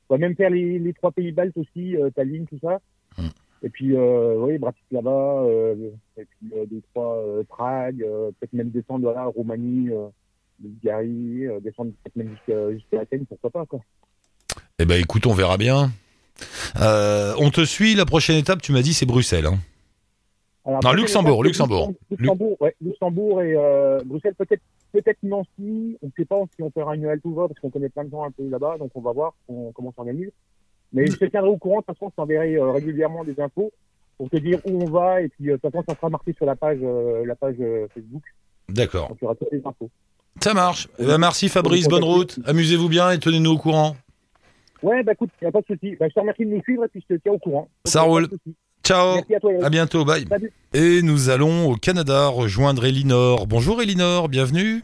On 0.08 0.14
va 0.14 0.18
même 0.18 0.36
faire 0.36 0.50
les, 0.50 0.78
les 0.78 0.92
trois 0.92 1.12
pays 1.12 1.32
baltes 1.32 1.56
aussi, 1.56 1.96
euh, 1.96 2.10
Tallinn, 2.10 2.46
tout 2.46 2.58
ça. 2.62 2.80
Hmm. 3.16 3.28
Et 3.62 3.68
puis, 3.68 3.96
euh, 3.96 4.34
oui, 4.38 4.58
Bratislava, 4.58 5.42
euh, 5.44 5.90
et 6.16 6.24
puis 6.24 6.50
euh, 6.56 6.66
deux, 6.66 6.82
trois, 6.92 7.16
euh, 7.16 7.44
Prague, 7.48 8.02
euh, 8.02 8.30
peut-être 8.38 8.52
même 8.52 8.70
descendre, 8.70 9.04
voilà, 9.04 9.24
Roumanie, 9.26 9.90
euh, 9.90 10.08
Bulgarie, 10.58 11.46
euh, 11.46 11.60
descendre 11.60 11.92
peut-être 12.02 12.16
même 12.16 12.36
jusqu'à 12.72 13.00
Athènes, 13.00 13.24
pourquoi 13.26 13.50
pas, 13.50 13.64
quoi. 13.66 13.80
Eh 14.78 14.84
ben, 14.84 15.00
écoute, 15.00 15.26
on 15.26 15.32
verra 15.32 15.56
bien. 15.58 15.90
Euh, 16.80 17.34
on 17.38 17.50
te 17.50 17.64
suit. 17.64 17.94
La 17.94 18.04
prochaine 18.04 18.36
étape, 18.36 18.60
tu 18.62 18.72
m'as 18.72 18.82
dit, 18.82 18.94
c'est 18.94 19.06
Bruxelles. 19.06 19.46
hein. 19.46 19.58
Alors, 20.64 20.80
Non, 20.82 20.92
Luxembourg, 20.92 21.42
Luxembourg. 21.44 21.92
Luxembourg, 22.10 22.56
ouais, 22.60 22.74
Luxembourg 22.80 23.42
et 23.42 23.54
euh, 23.56 24.00
Bruxelles, 24.04 24.34
peut-être 24.36 24.62
peut-être 24.92 25.18
Nancy. 25.22 25.98
On 26.02 26.06
ne 26.06 26.12
sait 26.16 26.24
pas 26.24 26.36
si 26.54 26.62
on 26.62 26.70
fera 26.70 26.94
une 26.94 27.06
halte 27.06 27.24
ou 27.24 27.32
pas, 27.34 27.48
parce 27.48 27.58
qu'on 27.60 27.70
connaît 27.70 27.88
plein 27.88 28.04
de 28.04 28.10
gens 28.10 28.24
un 28.24 28.30
peu 28.30 28.48
là-bas, 28.48 28.76
donc 28.78 28.90
on 28.94 29.00
va 29.00 29.12
voir 29.12 29.34
on- 29.48 29.72
comment 29.72 29.90
ça 29.90 29.96
s'organise. 29.96 30.30
Mais 30.92 31.06
je 31.06 31.16
te 31.16 31.24
tiendrai 31.24 31.50
au 31.50 31.56
courant, 31.56 31.80
de 31.80 31.84
toute 31.86 31.96
façon, 31.96 32.10
je 32.10 32.16
t'enverrai 32.16 32.54
euh, 32.56 32.70
régulièrement 32.70 33.24
des 33.24 33.40
infos 33.40 33.72
pour 34.18 34.28
te 34.30 34.36
dire 34.36 34.60
où 34.66 34.82
on 34.82 34.90
va, 34.90 35.22
et 35.22 35.28
puis 35.28 35.48
euh, 35.50 35.56
de 35.56 35.60
toute 35.60 35.72
façon, 35.72 35.84
ça 35.88 35.94
sera 35.96 36.10
marqué 36.10 36.32
sur 36.34 36.44
la 36.46 36.54
page, 36.54 36.78
euh, 36.82 37.24
la 37.26 37.34
page 37.34 37.56
Facebook, 37.94 38.22
D'accord. 38.68 39.08
donc 39.08 39.18
il 39.20 39.24
y 39.24 39.26
aura 39.26 39.34
toutes 39.34 39.52
les 39.52 39.62
infos. 39.64 39.88
Ça 40.40 40.54
marche. 40.54 40.88
Eh 40.98 41.04
ben, 41.06 41.18
merci 41.18 41.48
Fabrice, 41.48 41.88
bonne 41.88 42.04
route. 42.04 42.38
Amusez-vous 42.46 42.88
bien 42.88 43.10
et 43.10 43.18
tenez-nous 43.18 43.50
au 43.52 43.58
courant. 43.58 43.96
Ouais, 44.82 45.02
bah 45.02 45.12
écoute, 45.12 45.30
il 45.40 45.44
n'y 45.44 45.48
a 45.48 45.52
pas 45.52 45.60
de 45.60 45.66
souci. 45.66 45.94
Bah, 45.96 46.08
je 46.08 46.14
te 46.14 46.20
remercie 46.20 46.44
de 46.44 46.50
nous 46.50 46.62
suivre, 46.62 46.84
et 46.84 46.88
puis 46.88 47.04
je 47.08 47.14
te 47.14 47.20
tiens 47.20 47.32
au 47.32 47.38
courant. 47.38 47.68
Ça 47.84 48.02
roule. 48.02 48.28
Ciao. 48.84 49.14
Merci 49.16 49.34
à 49.34 49.40
toi. 49.40 49.52
Eric. 49.52 49.64
À 49.64 49.70
bientôt. 49.70 50.04
Bye. 50.04 50.24
Salut. 50.28 50.52
Et 50.74 51.02
nous 51.02 51.30
allons 51.30 51.70
au 51.70 51.76
Canada 51.76 52.26
rejoindre 52.28 52.84
Elinor. 52.84 53.46
Bonjour 53.46 53.80
Elinor, 53.82 54.28
bienvenue. 54.28 54.82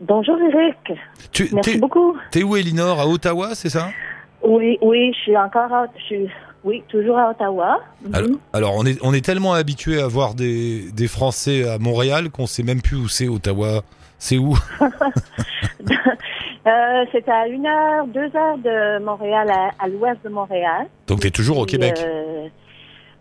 Bonjour 0.00 0.36
Eric, 0.40 0.98
Tu 1.30 1.48
merci 1.52 1.78
beaucoup. 1.78 2.16
t'es 2.32 2.42
où 2.42 2.56
Elinor? 2.56 2.98
À 3.00 3.06
Ottawa, 3.06 3.54
c'est 3.54 3.68
ça? 3.68 3.88
Oui, 4.42 4.76
oui, 4.82 5.12
je 5.14 5.18
suis 5.20 5.36
encore 5.36 5.72
à, 5.72 5.86
je 5.96 6.02
suis, 6.02 6.28
oui, 6.64 6.82
toujours 6.88 7.16
à 7.18 7.30
Ottawa. 7.30 7.78
Mhm. 8.04 8.14
alors, 8.14 8.30
alors, 8.52 8.74
on 8.76 8.84
est 8.84 8.98
on 9.02 9.14
est 9.14 9.24
tellement 9.24 9.52
habitué 9.54 10.00
à 10.00 10.08
voir 10.08 10.34
des, 10.34 10.90
des 10.92 11.06
Français 11.06 11.68
à 11.68 11.78
Montréal 11.78 12.30
qu'on 12.30 12.46
sait 12.46 12.64
même 12.64 12.82
plus 12.82 12.96
où 12.96 13.06
c'est 13.08 13.28
Ottawa. 13.28 13.82
C'est 14.18 14.38
où? 14.38 14.56
Euh, 16.64 17.04
c'est 17.10 17.28
à 17.28 17.48
une 17.48 17.66
heure, 17.66 18.06
deux 18.06 18.30
heures 18.36 18.56
de 18.56 19.02
Montréal, 19.04 19.50
à, 19.50 19.70
à 19.84 19.88
l'ouest 19.88 20.18
de 20.24 20.28
Montréal. 20.28 20.86
Donc 21.08 21.18
t'es 21.18 21.30
toujours 21.32 21.58
au 21.58 21.66
Québec. 21.66 21.94
euh, 21.98 22.46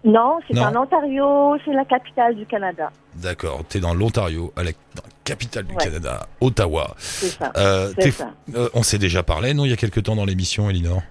non, 0.04 0.40
c'est 0.50 0.58
en 0.60 0.76
Ontario, 0.76 1.58
c'est 1.64 1.74
la 1.74 1.86
capitale 1.86 2.36
du 2.36 2.46
Canada. 2.46 2.90
D'accord. 3.16 3.62
T'es 3.70 3.80
dans 3.80 3.94
l'Ontario, 3.94 4.52
à 4.56 4.64
la, 4.64 4.72
dans 4.72 5.04
la 5.04 5.10
capitale 5.24 5.66
du 5.66 5.76
Ouais. 5.76 5.84
Canada, 5.84 6.28
Ottawa. 6.40 6.94
C'est 6.98 7.28
ça. 7.28 7.52
Euh, 7.58 7.90
C'est 7.96 8.02
t'es- 8.02 8.12
ça. 8.12 8.32
euh, 8.56 8.70
on 8.74 8.84
s'est 8.84 8.98
déjà 8.98 9.22
parlé, 9.24 9.54
non 9.54 9.66
Il 9.66 9.70
y 9.70 9.74
a 9.74 9.78
quelque 9.78 10.00
temps 10.00 10.16
dans 10.16 10.26
l'émission, 10.26 10.70
Elinor? 10.70 11.02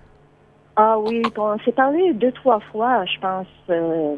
Ah 0.77 0.99
oui, 0.99 1.23
on 1.37 1.59
s'est 1.65 1.73
parlé 1.73 2.15
deux, 2.15 2.33
trois 2.33 2.61
fois, 2.73 3.05
je 3.05 3.21
pense. 3.21 3.47
euh, 3.71 4.17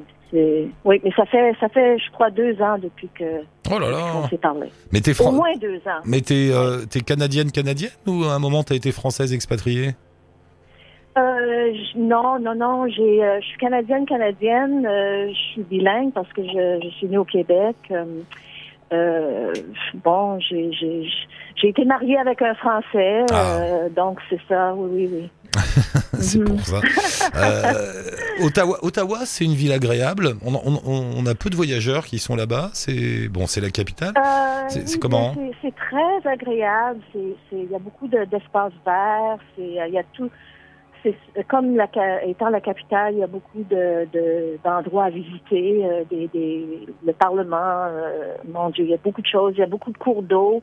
oui, 0.85 1.01
mais 1.05 1.11
ça 1.17 1.27
fait, 1.27 1.53
ça 1.61 1.69
fait, 1.69 1.99
je 1.99 2.11
crois, 2.13 2.31
deux 2.31 2.59
ans 2.63 2.79
depuis 2.83 3.09
que 3.15 3.43
Oh 3.71 3.79
là 3.79 3.87
on 3.87 4.23
là 4.23 4.29
s'est 4.31 4.39
parlé. 4.39 4.71
Mais 4.93 5.01
t'es 5.01 5.19
Au 5.21 5.31
moins 5.33 5.55
deux 5.61 5.77
ans. 5.87 6.01
Mais 6.07 6.21
t'es 6.23 6.51
t'es 6.89 7.01
canadienne 7.01 7.51
canadienne 7.53 7.91
ou 8.07 8.25
à 8.25 8.33
un 8.35 8.39
moment 8.39 8.63
t'as 8.63 8.75
été 8.75 8.93
française 8.93 9.33
expatriée? 9.35 9.95
Euh, 11.19 11.73
non, 11.95 12.39
non, 12.41 12.55
non. 12.55 12.87
J'ai, 12.89 13.23
euh, 13.23 13.41
je 13.41 13.47
suis 13.47 13.59
canadienne, 13.59 14.07
canadienne. 14.07 14.87
euh, 14.87 15.29
je 15.29 15.53
suis 15.53 15.63
bilingue 15.63 16.13
parce 16.13 16.33
que 16.33 16.43
je, 16.43 16.81
je 16.83 16.89
suis 16.97 17.07
née 17.07 17.19
au 17.19 17.25
Québec. 17.25 17.77
Euh, 17.91 18.05
euh, 18.93 19.53
bon, 20.05 20.39
j'ai, 20.41 20.71
j'ai, 20.73 21.07
j'ai 21.57 21.69
été 21.69 21.85
mariée 21.85 22.19
avec 22.19 22.41
un 22.43 22.55
Français, 22.55 23.25
Ah. 23.33 23.57
euh, 23.61 23.89
donc 23.91 24.19
c'est 24.31 24.41
ça. 24.49 24.75
Oui, 24.75 25.07
oui, 25.07 25.09
oui. 25.23 25.31
C'est 26.19 26.43
pour 26.45 26.61
ça. 26.61 26.81
Euh, 27.37 28.45
Ottawa, 28.45 28.79
Ottawa 28.83 29.19
c'est 29.25 29.45
une 29.45 29.53
ville 29.55 29.73
agréable. 29.73 30.35
On, 30.45 30.55
on, 30.55 30.81
on- 31.19 31.27
a 31.27 31.35
peu 31.35 31.51
de 31.51 31.57
voyageurs 31.57 32.05
qui 32.07 32.19
sont 32.19 32.37
là-bas. 32.37 32.71
C'est 32.75 33.29
bon, 33.29 33.47
c'est 33.47 33.61
la 33.61 33.71
capitale. 33.71 34.13
Euh, 34.17 34.69
C'est- 34.69 34.95
oui, 34.95 34.99
comment? 35.01 35.35
c'est, 35.61 35.75
très 35.75 36.31
agréable. 36.31 37.01
C'est, 37.13 37.35
c'est, 37.51 37.57
il 37.65 37.71
y 37.71 37.75
a 37.75 37.79
beaucoup 37.79 38.09
de, 38.09 38.25
d'espaces 38.25 38.73
verts. 38.87 39.39
C'est, 39.57 39.63
il 39.89 39.93
y 39.93 39.99
a 39.99 40.05
tout. 40.15 40.31
C'est 41.03 41.45
comme 41.49 41.77
la, 41.77 41.89
étant 42.25 42.49
la 42.51 42.61
capitale, 42.61 43.15
il 43.15 43.19
y 43.19 43.23
a 43.25 43.27
beaucoup 43.27 43.65
de, 43.69 44.07
de- 44.13 44.59
d'endroits 44.63 45.05
à 45.05 45.11
visiter, 45.11 45.85
euh, 45.85 46.05
des, 46.09 46.29
des, 46.29 46.87
le 47.05 47.13
Parlement, 47.13 47.57
euh, 47.89 48.37
mon 48.47 48.71
Dieu, 48.71 48.85
il 48.85 48.91
y 48.91 48.95
a 48.95 48.99
beaucoup 48.99 49.21
de 49.23 49.27
choses, 49.27 49.55
il 49.57 49.61
y 49.61 49.65
a 49.65 49.67
beaucoup 49.67 49.91
de 49.91 49.99
cours 49.99 50.23
d'eau. 50.23 50.63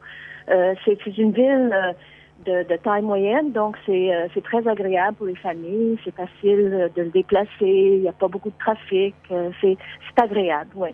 Euh, 0.49 0.73
c'est, 0.85 0.97
c'est 1.03 1.17
une 1.17 1.31
ville 1.31 1.71
euh, 1.73 1.93
de, 2.45 2.67
de 2.67 2.77
taille 2.77 3.01
moyenne, 3.01 3.51
donc 3.51 3.75
c'est, 3.85 4.13
euh, 4.13 4.27
très 4.43 4.67
agréable 4.67 5.17
pour 5.17 5.25
les 5.27 5.35
familles, 5.35 5.97
c'est 6.05 6.15
facile 6.15 6.71
euh, 6.73 6.89
de 6.95 7.05
se 7.05 7.11
déplacer, 7.11 7.49
il 7.61 8.01
n'y 8.01 8.07
a 8.07 8.13
pas 8.13 8.27
beaucoup 8.27 8.49
de 8.49 8.57
trafic, 8.57 9.13
euh, 9.31 9.49
c'est, 9.61 9.77
agréable, 10.21 10.69
oui. 10.75 10.89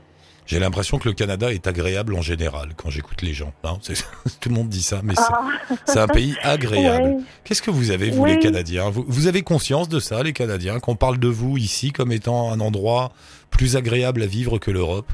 J'ai 0.47 0.59
l'impression 0.59 0.99
que 0.99 1.07
le 1.09 1.15
Canada 1.15 1.51
est 1.51 1.65
agréable 1.65 2.13
en 2.13 2.21
général 2.21 2.69
quand 2.77 2.91
j'écoute 2.91 3.23
les 3.23 3.33
gens. 3.33 3.51
C'est- 3.81 4.05
tout 4.39 4.49
le 4.49 4.53
monde 4.55 4.69
dit 4.69 4.83
ça, 4.83 4.99
mais 5.03 5.15
c'est- 5.15 5.23
Ah, 5.33 5.49
c'est 5.85 5.99
un 5.99 6.07
pays 6.07 6.35
agréable. 6.43 7.07
ouais. 7.07 7.17
Qu'est-ce 7.43 7.63
que 7.63 7.71
vous 7.71 7.89
avez, 7.89 8.11
vous, 8.11 8.21
Oui. 8.23 8.33
les 8.33 8.39
Canadiens? 8.39 8.89
Vous, 8.91 9.03
vous 9.07 9.25
avez 9.27 9.41
conscience 9.41 9.89
de 9.89 9.99
ça, 9.99 10.21
les 10.21 10.33
Canadiens, 10.33 10.79
qu'on 10.79 10.95
parle 10.95 11.17
de 11.17 11.27
vous 11.27 11.57
ici 11.57 11.91
comme 11.91 12.11
étant 12.11 12.51
un 12.51 12.59
endroit 12.59 13.11
plus 13.49 13.75
agréable 13.75 14.21
à 14.21 14.27
vivre 14.27 14.59
que 14.59 14.69
l'Europe? 14.69 15.11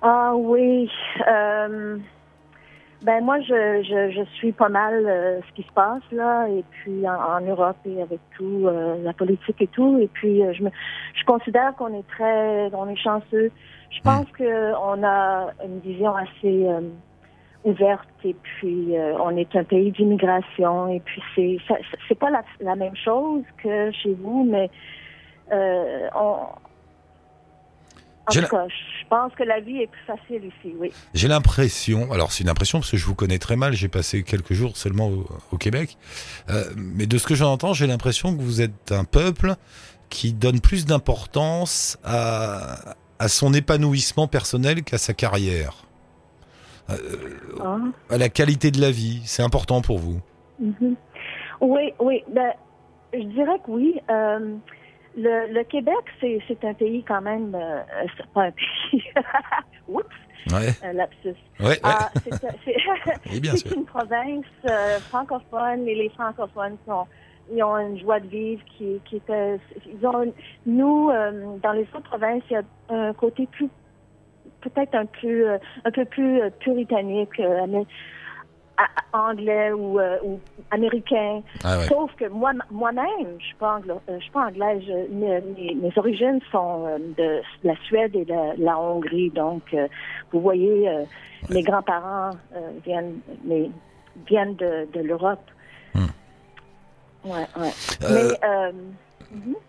Ah 0.00 0.32
oui. 0.34 0.88
Euh, 1.28 1.98
ben 3.02 3.22
moi, 3.22 3.40
je, 3.40 3.82
je, 3.82 4.10
je 4.10 4.24
suis 4.36 4.52
pas 4.52 4.68
mal 4.68 5.04
euh, 5.06 5.40
ce 5.48 5.54
qui 5.54 5.62
se 5.62 5.72
passe 5.72 6.02
là, 6.12 6.48
et 6.48 6.64
puis 6.70 7.06
en, 7.08 7.14
en 7.14 7.40
Europe 7.40 7.76
et 7.84 8.00
avec 8.00 8.20
tout 8.36 8.66
euh, 8.66 8.96
la 9.02 9.12
politique 9.12 9.60
et 9.60 9.66
tout. 9.66 9.98
Et 10.00 10.08
puis 10.08 10.42
euh, 10.42 10.52
je 10.54 10.62
me, 10.62 10.70
je 11.14 11.24
considère 11.24 11.74
qu'on 11.76 11.92
est 11.94 12.06
très, 12.08 12.70
on 12.72 12.88
est 12.88 12.96
chanceux. 12.96 13.50
Je 13.90 14.00
pense 14.02 14.26
que 14.32 14.72
on 14.74 15.04
a 15.04 15.50
une 15.64 15.80
vision 15.80 16.14
assez 16.16 16.66
euh, 16.66 16.80
ouverte 17.64 18.08
et 18.24 18.34
puis 18.34 18.96
euh, 18.96 19.16
on 19.18 19.36
est 19.36 19.54
un 19.54 19.64
pays 19.64 19.92
d'immigration 19.92 20.88
et 20.88 21.00
puis 21.00 21.22
c'est, 21.34 21.58
c'est 22.08 22.18
pas 22.18 22.30
la, 22.30 22.42
la 22.60 22.76
même 22.76 22.96
chose 22.96 23.42
que 23.62 23.90
chez 23.92 24.14
vous, 24.14 24.44
mais 24.44 24.70
euh, 25.52 26.08
on 26.14 26.36
en 28.28 28.32
tout 28.32 28.48
cas, 28.48 28.66
je 28.68 29.06
pense 29.08 29.32
que 29.34 29.42
la 29.44 29.60
vie 29.60 29.78
est 29.82 29.86
plus 29.86 30.02
facile 30.06 30.44
ici, 30.44 30.74
oui. 30.78 30.90
J'ai 31.14 31.28
l'impression, 31.28 32.10
alors 32.12 32.32
c'est 32.32 32.42
une 32.44 32.50
impression 32.50 32.78
parce 32.80 32.90
que 32.90 32.96
je 32.96 33.06
vous 33.06 33.14
connais 33.14 33.38
très 33.38 33.56
mal, 33.56 33.72
j'ai 33.74 33.88
passé 33.88 34.22
quelques 34.22 34.52
jours 34.52 34.76
seulement 34.76 35.08
au, 35.08 35.26
au 35.52 35.56
Québec, 35.58 35.96
euh, 36.50 36.64
mais 36.76 37.06
de 37.06 37.18
ce 37.18 37.26
que 37.26 37.34
j'en 37.34 37.52
entends, 37.52 37.72
j'ai 37.72 37.86
l'impression 37.86 38.36
que 38.36 38.42
vous 38.42 38.60
êtes 38.60 38.92
un 38.92 39.04
peuple 39.04 39.54
qui 40.10 40.32
donne 40.32 40.60
plus 40.60 40.86
d'importance 40.86 41.98
à, 42.04 42.94
à 43.18 43.28
son 43.28 43.52
épanouissement 43.54 44.28
personnel 44.28 44.82
qu'à 44.82 44.98
sa 44.98 45.14
carrière, 45.14 45.84
Ah, 46.88 46.94
à 48.10 48.18
la 48.18 48.28
qualité 48.28 48.70
de 48.70 48.80
la 48.80 48.90
vie. 48.92 49.20
C'est 49.24 49.42
important 49.42 49.80
pour 49.82 49.98
vous. 49.98 50.20
mhm. 50.60 50.94
Oui, 51.60 51.92
oui. 52.00 52.22
Ben, 52.32 52.52
je 53.14 53.22
dirais 53.24 53.58
que 53.64 53.70
oui. 53.70 53.94
Euh, 54.10 54.54
le, 55.16 55.52
le 55.52 55.64
Québec, 55.64 55.96
c'est, 56.20 56.64
un 56.64 56.74
pays 56.74 57.02
quand 57.02 57.22
même. 57.22 57.54
Euh, 57.54 57.82
c'est 58.16 58.26
pas 58.28 58.44
un 58.44 58.50
pays. 58.52 59.02
Oups, 59.88 60.04
Ouais, 60.52 60.68
un 60.82 60.92
lapsus. 60.92 61.34
ouais. 61.58 61.78
Ah, 61.82 62.10
c'est, 62.22 63.74
une 63.74 63.84
province 63.84 64.44
euh, 64.70 65.00
francophone 65.08 65.88
et 65.88 65.94
les 65.94 66.08
francophones 66.10 66.76
sont, 66.86 67.06
ils 67.52 67.62
ont 67.64 67.76
une 67.78 67.98
joie 67.98 68.20
de 68.20 68.28
vivre 68.28 68.62
qui, 68.76 69.00
qui 69.06 69.16
était. 69.16 69.58
Ils 69.86 70.06
ont, 70.06 70.32
nous, 70.64 71.10
euh, 71.10 71.56
dans 71.62 71.72
les 71.72 71.86
autres 71.94 72.08
provinces, 72.08 72.44
il 72.50 72.52
y 72.52 72.56
a 72.56 72.62
un 72.90 73.12
côté 73.12 73.48
plus, 73.50 73.68
peut-être 74.60 74.94
un 74.94 75.06
plus, 75.06 75.46
euh, 75.46 75.58
un 75.84 75.90
peu 75.90 76.04
plus 76.04 76.40
euh, 76.40 76.50
puritanique, 76.60 77.40
euh, 77.40 77.66
anglais 79.12 79.72
ou, 79.72 79.98
euh, 79.98 80.16
ou 80.24 80.38
américain. 80.70 81.40
Ah 81.64 81.78
ouais. 81.78 81.86
Sauf 81.88 82.10
que 82.16 82.28
moi, 82.28 82.52
moi-même, 82.70 83.36
je 83.38 83.44
suis 83.46 83.54
pas 83.56 83.80
euh, 83.88 83.94
je 84.18 84.22
suis 84.22 84.30
pas 84.30 84.46
anglaise. 84.46 84.82
Je- 84.86 85.12
mes, 85.14 85.40
mes- 85.56 85.74
mes 85.74 85.92
origines 85.96 86.40
sont 86.52 86.86
euh, 86.86 86.98
de 87.16 87.40
la 87.64 87.74
Suède 87.86 88.14
et 88.14 88.24
de 88.24 88.62
la 88.62 88.78
Hongrie. 88.78 89.30
Donc, 89.30 89.62
euh, 89.74 89.88
vous 90.32 90.40
voyez, 90.40 90.88
euh, 90.88 91.04
mes 91.50 91.62
grands-parents 91.62 92.30
euh, 92.54 92.70
viennent, 92.84 93.18
mais, 93.44 93.70
viennent 94.28 94.56
de, 94.56 94.86
de 94.92 95.00
l'Europe. 95.00 95.44
Hmm. 95.94 96.06
Ouais, 97.24 97.46
ouais. 97.58 97.72
Mais 98.02 98.38
euh, 98.48 98.72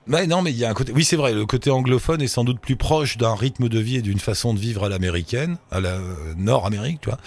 Ouais, 0.08 0.28
non, 0.28 0.42
mais 0.44 0.52
il 0.52 0.58
y 0.58 0.64
a 0.66 0.70
un 0.70 0.74
côté. 0.74 0.92
Oui, 0.94 1.04
c'est 1.04 1.16
vrai. 1.16 1.34
Le 1.34 1.46
côté 1.46 1.72
anglophone 1.72 2.22
est 2.22 2.28
sans 2.28 2.44
doute 2.44 2.60
plus 2.60 2.76
proche 2.76 3.18
d'un 3.18 3.34
rythme 3.34 3.68
de 3.68 3.80
vie 3.80 3.98
et 3.98 4.02
d'une 4.02 4.20
façon 4.20 4.54
de 4.54 4.60
vivre 4.60 4.86
à 4.86 4.90
l'américaine, 4.90 5.58
à 5.72 5.80
la 5.82 5.98
Nord-Amérique, 6.38 7.02
tu 7.02 7.10
vois. 7.10 7.18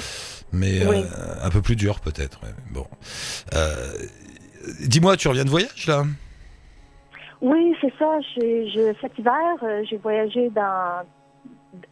Mais 0.53 0.87
Oui. 0.87 0.97
euh, 0.99 1.35
un 1.47 1.51
peu 1.51 1.63
plus 1.63 1.77
dur, 1.77 2.01
peut-être. 2.01 2.41
ouais. 2.43 2.51
Bon. 2.73 2.87
Euh, 3.55 3.93
Dis-moi, 4.87 5.17
tu 5.17 5.29
reviens 5.29 5.45
de 5.45 5.51
voyage 5.51 5.87
là? 5.87 6.03
Oui, 7.41 7.75
c'est 7.81 7.93
ça. 7.99 8.19
Je, 8.37 8.95
cet 9.01 9.19
hiver, 9.19 9.35
euh, 9.63 9.83
j'ai 9.89 9.97
voyagé 9.97 10.51
dans. 10.51 11.03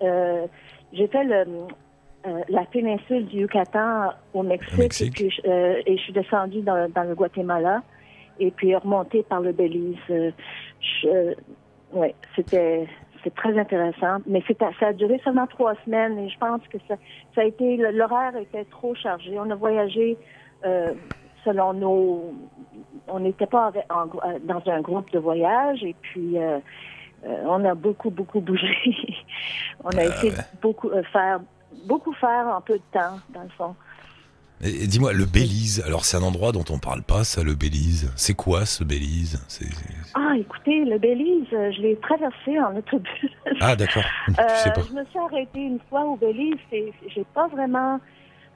euh, 0.02 0.46
j'ai 0.92 1.06
fait 1.08 1.24
le, 1.24 1.44
la 2.50 2.64
péninsule 2.66 3.26
du 3.26 3.38
Yucatan 3.38 4.10
au 4.34 4.42
Mexique, 4.42 5.00
et 5.00 5.10
puis 5.10 5.30
je- 5.30 5.80
et 5.86 5.96
je 5.96 6.02
suis 6.02 6.12
descendue 6.12 6.60
dans, 6.60 6.90
dans 6.90 7.04
le 7.04 7.14
Guatemala 7.14 7.82
et 8.38 8.50
puis 8.50 8.74
remontée 8.76 9.22
par 9.22 9.40
le 9.40 9.52
Belize. 9.52 9.96
Je- 10.08 11.34
ouais, 11.92 12.14
c'était 12.36 12.86
c'est 13.24 13.34
très 13.34 13.58
intéressant, 13.58 14.18
mais 14.26 14.42
c'est 14.46 14.58
ça 14.58 14.86
a 14.88 14.92
duré 14.92 15.20
seulement 15.24 15.46
trois 15.46 15.74
semaines 15.84 16.18
et 16.18 16.28
je 16.28 16.38
pense 16.38 16.60
que 16.68 16.78
ça, 16.88 16.94
ça 17.34 17.40
a 17.42 17.44
été 17.44 17.76
l'horaire 17.76 18.36
était 18.36 18.64
trop 18.66 18.94
chargé. 18.94 19.38
On 19.38 19.50
a 19.50 19.54
voyagé 19.54 20.16
euh, 20.64 20.92
selon 21.44 21.72
nos 21.72 22.34
on 23.08 23.20
n'était 23.20 23.46
pas 23.46 23.66
avec- 23.66 23.86
en- 23.90 24.08
euh, 24.28 24.38
dans 24.44 24.62
un 24.70 24.80
groupe 24.80 25.10
de 25.12 25.18
voyage 25.18 25.82
et 25.82 25.94
puis 26.00 26.38
euh, 26.38 26.58
euh, 27.26 27.42
on 27.46 27.64
a 27.64 27.74
beaucoup 27.74 28.10
beaucoup 28.10 28.40
bougé. 28.40 28.74
on 29.84 29.90
a 29.96 30.04
essayé 30.04 30.32
de 30.32 30.36
beaucoup 30.60 30.90
faire 31.12 31.40
beaucoup 31.86 32.12
faire 32.14 32.46
en 32.48 32.60
peu 32.60 32.74
de 32.74 32.82
temps 32.92 33.18
dans 33.30 33.42
le 33.42 33.48
fond. 33.50 33.74
Et, 34.62 34.84
et 34.84 34.86
dis-moi, 34.86 35.12
le 35.12 35.24
Belize. 35.24 35.82
Alors, 35.86 36.04
c'est 36.04 36.16
un 36.16 36.22
endroit 36.22 36.52
dont 36.52 36.64
on 36.70 36.78
parle 36.78 37.02
pas, 37.02 37.24
ça, 37.24 37.42
le 37.42 37.54
Belize. 37.54 38.12
C'est 38.16 38.34
quoi 38.34 38.66
ce 38.66 38.82
Belize? 38.84 39.40
Ah, 40.14 40.34
écoutez, 40.38 40.84
le 40.84 40.98
Belize, 40.98 41.46
je 41.50 41.80
l'ai 41.80 41.96
traversé 41.96 42.58
en 42.60 42.76
autobus. 42.76 43.30
Ah, 43.60 43.76
d'accord. 43.76 44.02
Je 44.28 44.32
sais 44.34 44.68
Euh, 44.70 44.72
pas. 44.72 44.82
je 44.88 44.92
me 44.94 45.04
suis 45.06 45.18
arrêtée 45.18 45.60
une 45.60 45.78
fois 45.88 46.04
au 46.04 46.16
Belize. 46.16 46.56
C'est- 46.70 46.92
J'ai 47.14 47.24
pas 47.34 47.46
vraiment. 47.48 48.00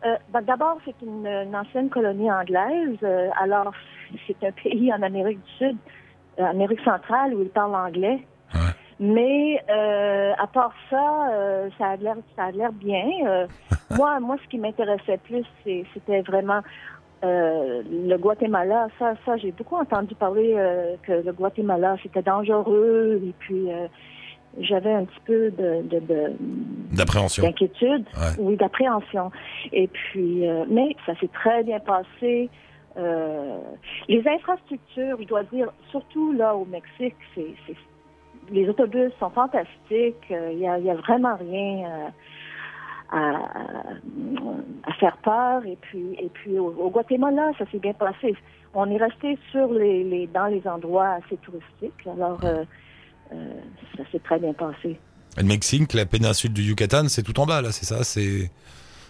euh, 0.04 0.16
ben, 0.32 0.42
D'abord, 0.42 0.78
c'est 0.84 0.94
une, 1.02 1.26
une 1.26 1.54
ancienne 1.56 1.88
colonie 1.88 2.30
anglaise. 2.30 2.98
euh, 3.02 3.28
alors, 3.40 3.72
c'est 4.26 4.42
un 4.44 4.52
pays 4.52 4.92
en 4.92 5.02
Amérique 5.02 5.38
du 5.44 5.52
Sud, 5.58 5.76
Amérique 6.38 6.80
centrale, 6.84 7.34
où 7.34 7.42
ils 7.42 7.48
parlent 7.50 7.74
anglais. 7.74 8.26
Mais 9.04 9.60
euh, 9.68 10.32
à 10.38 10.46
part 10.46 10.72
ça, 10.88 11.28
euh, 11.32 11.68
ça 11.76 11.86
a 11.88 11.96
l'air, 11.96 12.14
ça 12.36 12.44
a 12.44 12.50
l'air 12.52 12.70
bien. 12.72 13.04
Euh, 13.26 13.46
moi, 13.96 14.20
moi, 14.20 14.36
ce 14.42 14.48
qui 14.48 14.58
m'intéressait 14.58 15.18
plus, 15.18 15.44
c'est- 15.64 15.84
c'était 15.92 16.20
vraiment 16.22 16.60
le 17.24 18.16
Guatemala. 18.16 18.88
Ça, 18.98 19.14
ça, 19.26 19.36
j'ai 19.36 19.50
beaucoup 19.52 19.76
entendu 19.76 20.14
parler 20.14 20.56
que 21.02 21.12
le 21.24 21.32
Guatemala 21.32 21.96
c'était 22.02 22.22
dangereux 22.22 23.20
et 23.24 23.32
puis. 23.38 23.68
j'avais 24.60 24.92
un 24.92 25.04
petit 25.06 25.20
peu 25.24 25.50
de, 25.50 25.80
de, 25.92 25.98
de- 26.00 26.32
D'appréhension. 26.96 27.42
d'inquiétude, 27.44 28.04
Ouais. 28.14 28.34
oui, 28.38 28.56
d'appréhension. 28.56 29.30
Et 29.72 29.86
puis, 29.88 30.44
mais 30.68 30.94
ça 31.06 31.14
s'est 31.20 31.30
très 31.32 31.62
bien 31.62 31.80
passé. 31.80 32.50
Les 34.08 34.22
infrastructures, 34.28 35.16
je 35.20 35.26
dois 35.26 35.44
dire, 35.44 35.72
surtout 35.90 36.32
là 36.32 36.54
au 36.54 36.64
Mexique, 36.66 37.16
c'est, 37.34 37.54
c'est- 37.66 37.76
les 38.50 38.68
autobus 38.68 39.12
sont 39.18 39.30
fantastiques. 39.30 40.30
Euh, 40.30 40.50
Il 40.52 40.60
y, 40.60 40.66
a, 40.66 40.94
vraiment 40.94 41.36
rien 41.36 41.88
euh, 41.90 42.08
à, 43.10 44.90
à 44.90 44.92
faire 44.94 45.16
peur. 45.18 45.64
Et 45.66 45.76
puis, 45.80 46.14
et 46.18 46.28
puis 46.32 46.58
au, 46.58 46.68
au 46.68 46.90
Guatemala, 46.90 47.52
ça 47.58 47.64
s'est 47.70 47.78
bien 47.78 47.94
passé. 47.94 48.34
On 48.74 48.90
est 48.90 48.96
resté 48.96 49.38
sur 49.50 49.72
les, 49.72 50.02
les, 50.04 50.26
dans 50.26 50.46
les 50.46 50.66
endroits 50.66 51.18
assez 51.24 51.36
touristiques. 51.38 52.06
Alors, 52.06 52.40
euh, 52.44 52.64
euh, 53.32 53.52
ça 53.96 54.02
s'est 54.10 54.18
très 54.20 54.38
bien 54.38 54.52
passé. 54.54 54.98
Le 55.36 55.44
Mexique, 55.44 55.94
la 55.94 56.04
péninsule 56.06 56.52
du 56.52 56.62
Yucatan, 56.62 57.08
c'est 57.08 57.22
tout 57.22 57.38
en 57.40 57.46
bas, 57.46 57.62
là, 57.62 57.72
c'est 57.72 57.86
ça? 57.86 58.04
C'est 58.04 58.50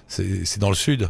c'est 0.06 0.44
c'est 0.44 0.60
dans 0.60 0.68
le 0.68 0.74
sud? 0.74 1.08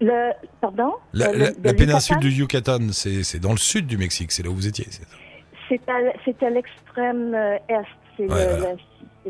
Le, 0.00 0.32
pardon? 0.60 0.94
La, 1.12 1.32
Le- 1.32 1.38
la- 1.38 1.50
le 1.50 1.56
la 1.62 1.74
péninsule 1.74 2.16
Yucatan, 2.16 2.28
du 2.28 2.30
Yucatan, 2.32 2.92
c'est 2.92 3.22
c'est 3.22 3.38
dans 3.38 3.52
le 3.52 3.58
sud 3.58 3.86
du 3.86 3.96
Mexique, 3.96 4.32
c'est 4.32 4.42
là 4.42 4.50
où 4.50 4.54
vous 4.54 4.66
étiez. 4.66 4.86
c'est 4.90 5.04
ça? 5.04 5.16
C'est 5.70 6.42
à, 6.42 6.50
l'extrême 6.50 7.32
euh, 7.34 7.56
est, 7.68 7.76
c'est 8.16 8.22
Ouais, 8.30 8.46
voilà. 8.58 8.74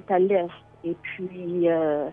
à 0.09 0.19
l'est. 0.19 0.47
Et 0.85 0.97
puis, 1.03 1.69
euh, 1.69 2.09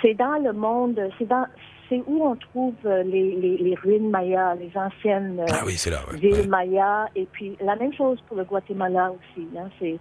c'est 0.00 0.14
dans 0.14 0.40
le 0.42 0.52
monde, 0.52 1.00
c'est 1.18 1.26
dans, 1.26 1.44
c'est 1.88 2.00
où 2.06 2.24
on 2.24 2.36
trouve 2.36 2.74
euh, 2.86 3.02
les, 3.02 3.34
les, 3.34 3.56
les 3.58 3.74
ruines 3.74 4.08
mayas, 4.08 4.54
les 4.54 4.70
anciennes 4.76 5.44
Ah 5.52 5.62
oui, 5.66 5.72
c'est 5.76 5.90
là. 5.90 5.98
ouais. 6.12 6.18
villes 6.18 6.32
Ouais. 6.42 6.46
mayas. 6.46 7.08
Et 7.16 7.26
puis, 7.32 7.56
la 7.60 7.74
même 7.74 7.92
chose 7.92 8.20
pour 8.28 8.36
le 8.36 8.44
Guatemala 8.44 9.10
aussi. 9.12 9.46
Hein, 9.58 9.68
c'est, 9.80 9.98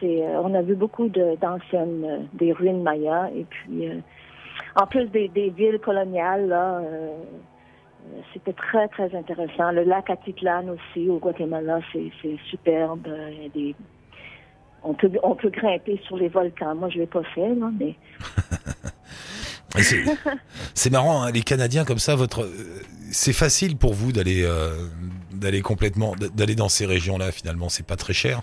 c'est, 0.00 0.22
on 0.42 0.52
a 0.54 0.62
vu 0.62 0.74
beaucoup 0.74 1.08
de, 1.08 1.36
d'anciennes, 1.40 2.26
des 2.32 2.52
ruines 2.52 2.82
mayas. 2.82 3.30
Et 3.36 3.44
puis, 3.48 3.88
euh, 3.88 4.00
en 4.74 4.86
plus 4.86 5.06
des, 5.06 5.28
des 5.28 5.50
villes 5.50 5.78
coloniales, 5.78 6.48
là, 6.48 6.78
euh, 6.78 7.14
c'était 8.32 8.52
très, 8.52 8.88
très 8.88 9.14
intéressant. 9.14 9.70
Le 9.72 9.84
lac 9.84 10.10
Atitlan 10.10 10.64
aussi, 10.68 11.08
au 11.08 11.18
Guatemala, 11.18 11.80
c'est, 11.92 12.10
superbe. 12.48 13.06
Il 13.32 13.42
y 13.42 13.46
a 13.46 13.48
des... 13.48 13.74
on, 14.82 14.94
peut, 14.94 15.10
on 15.22 15.34
peut 15.34 15.50
grimper 15.50 16.00
sur 16.06 16.16
les 16.16 16.28
volcans. 16.28 16.74
Moi, 16.74 16.88
je 16.90 16.96
ne 16.96 17.00
l'ai 17.00 17.06
pas 17.06 17.22
fait, 17.34 17.48
mais 17.78 17.96
C'est 20.74 20.90
marrant, 20.90 21.22
hein, 21.22 21.30
les 21.30 21.42
Canadiens 21.42 21.84
comme 21.84 21.98
ça, 21.98 22.16
votre, 22.16 22.48
c'est 23.12 23.32
facile 23.32 23.76
pour 23.76 23.94
vous 23.94 24.12
d'aller 24.12 24.42
euh, 24.44 24.88
d'aller 25.32 25.62
complètement, 25.62 26.14
d'aller 26.16 26.54
dans 26.56 26.68
ces 26.68 26.86
régions-là. 26.86 27.30
Finalement, 27.32 27.68
c'est 27.68 27.86
pas 27.86 27.96
très 27.96 28.12
cher. 28.12 28.42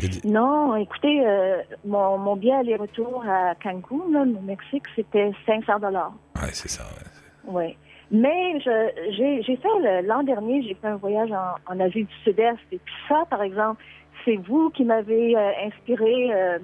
Des- 0.00 0.26
non, 0.26 0.76
écoutez, 0.76 1.26
euh, 1.26 1.58
mon, 1.84 2.16
mon 2.16 2.36
billet 2.36 2.54
aller-retour 2.54 3.22
à 3.28 3.54
Cancun, 3.62 4.10
là, 4.10 4.22
au 4.22 4.40
Mexique, 4.42 4.84
c'était 4.96 5.30
500 5.44 5.78
dollars. 5.78 6.12
Ouais, 6.36 6.48
c'est 6.52 6.70
ça. 6.70 6.84
ouais. 6.84 7.06
Oui. 7.52 7.76
Mais 8.10 8.60
je- 8.60 9.12
j'ai 9.12 9.42
j'ai 9.42 9.56
fait 9.56 9.68
le- 9.80 10.06
l'an 10.06 10.22
dernier, 10.24 10.62
j'ai 10.62 10.74
fait 10.74 10.88
un 10.88 10.96
voyage 10.96 11.30
en, 11.32 11.54
en 11.74 11.80
Asie 11.80 12.04
du 12.04 12.14
Sud-Est. 12.24 12.58
Et 12.72 12.78
puis 12.80 12.94
ça, 13.08 13.24
par 13.30 13.42
exemple, 13.42 13.82
c'est 14.24 14.36
vous 14.36 14.70
qui 14.70 14.84
m'avez 14.84 15.36
euh, 15.36 15.50
inspiré 15.66 16.32
euh, 16.34 16.58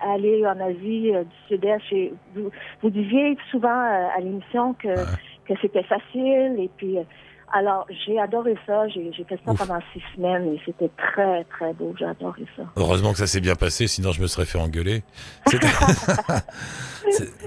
à 0.00 0.12
aller 0.14 0.44
en 0.46 0.58
Asie 0.60 1.14
euh, 1.14 1.24
du 1.24 1.36
Sud-Est. 1.48 1.82
Et 1.92 2.14
Vous, 2.34 2.50
vous 2.82 2.90
disiez 2.90 3.36
souvent 3.50 3.68
euh, 3.70 4.08
à 4.16 4.20
l'émission 4.20 4.74
que, 4.74 5.06
que 5.46 5.54
c'était 5.62 5.84
facile. 5.84 6.56
Et 6.58 6.70
puis, 6.76 6.98
euh, 6.98 7.04
alors, 7.52 7.86
j'ai 8.06 8.18
adoré 8.18 8.56
ça. 8.66 8.88
J'ai 8.88 9.10
fait 9.12 9.38
ça 9.44 9.52
Ouf. 9.52 9.58
pendant 9.58 9.78
six 9.92 10.02
semaines 10.14 10.54
et 10.54 10.60
c'était 10.66 10.90
très, 10.96 11.44
très 11.44 11.72
beau. 11.72 11.94
J'ai 11.98 12.04
adoré 12.04 12.44
ça. 12.56 12.62
Heureusement 12.76 13.12
que 13.12 13.18
ça 13.18 13.26
s'est 13.26 13.40
bien 13.40 13.54
passé, 13.54 13.86
sinon 13.86 14.12
je 14.12 14.20
me 14.20 14.26
serais 14.26 14.46
fait 14.46 14.58
engueuler. 14.58 15.02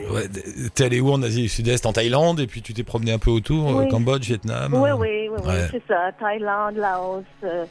Ouais, 0.10 0.24
T'es 0.74 0.86
allé 0.86 1.00
où 1.00 1.12
en 1.12 1.22
Asie 1.22 1.44
du 1.44 1.48
Sud-Est? 1.50 1.86
En 1.86 1.94
Thaïlande 1.94 2.40
et 2.40 2.48
puis 2.48 2.64
tu 2.64 2.74
t'es 2.74 2.84
promené 2.84 3.12
un 3.12 3.20
peu 3.20 3.30
autour, 3.30 3.70
euh, 3.70 3.84
Oui. 3.84 3.88
Cambodge, 3.90 4.26
Vietnam. 4.26 4.74
Oui, 4.74 4.90
euh, 4.90 4.96
oui, 4.96 5.30
oui, 5.32 5.40
oui, 5.46 5.54
c'est 5.70 5.84
ça. 5.88 6.12
Thaïlande, 6.20 6.76
Laos, 6.78 7.24
euh, 7.44 7.66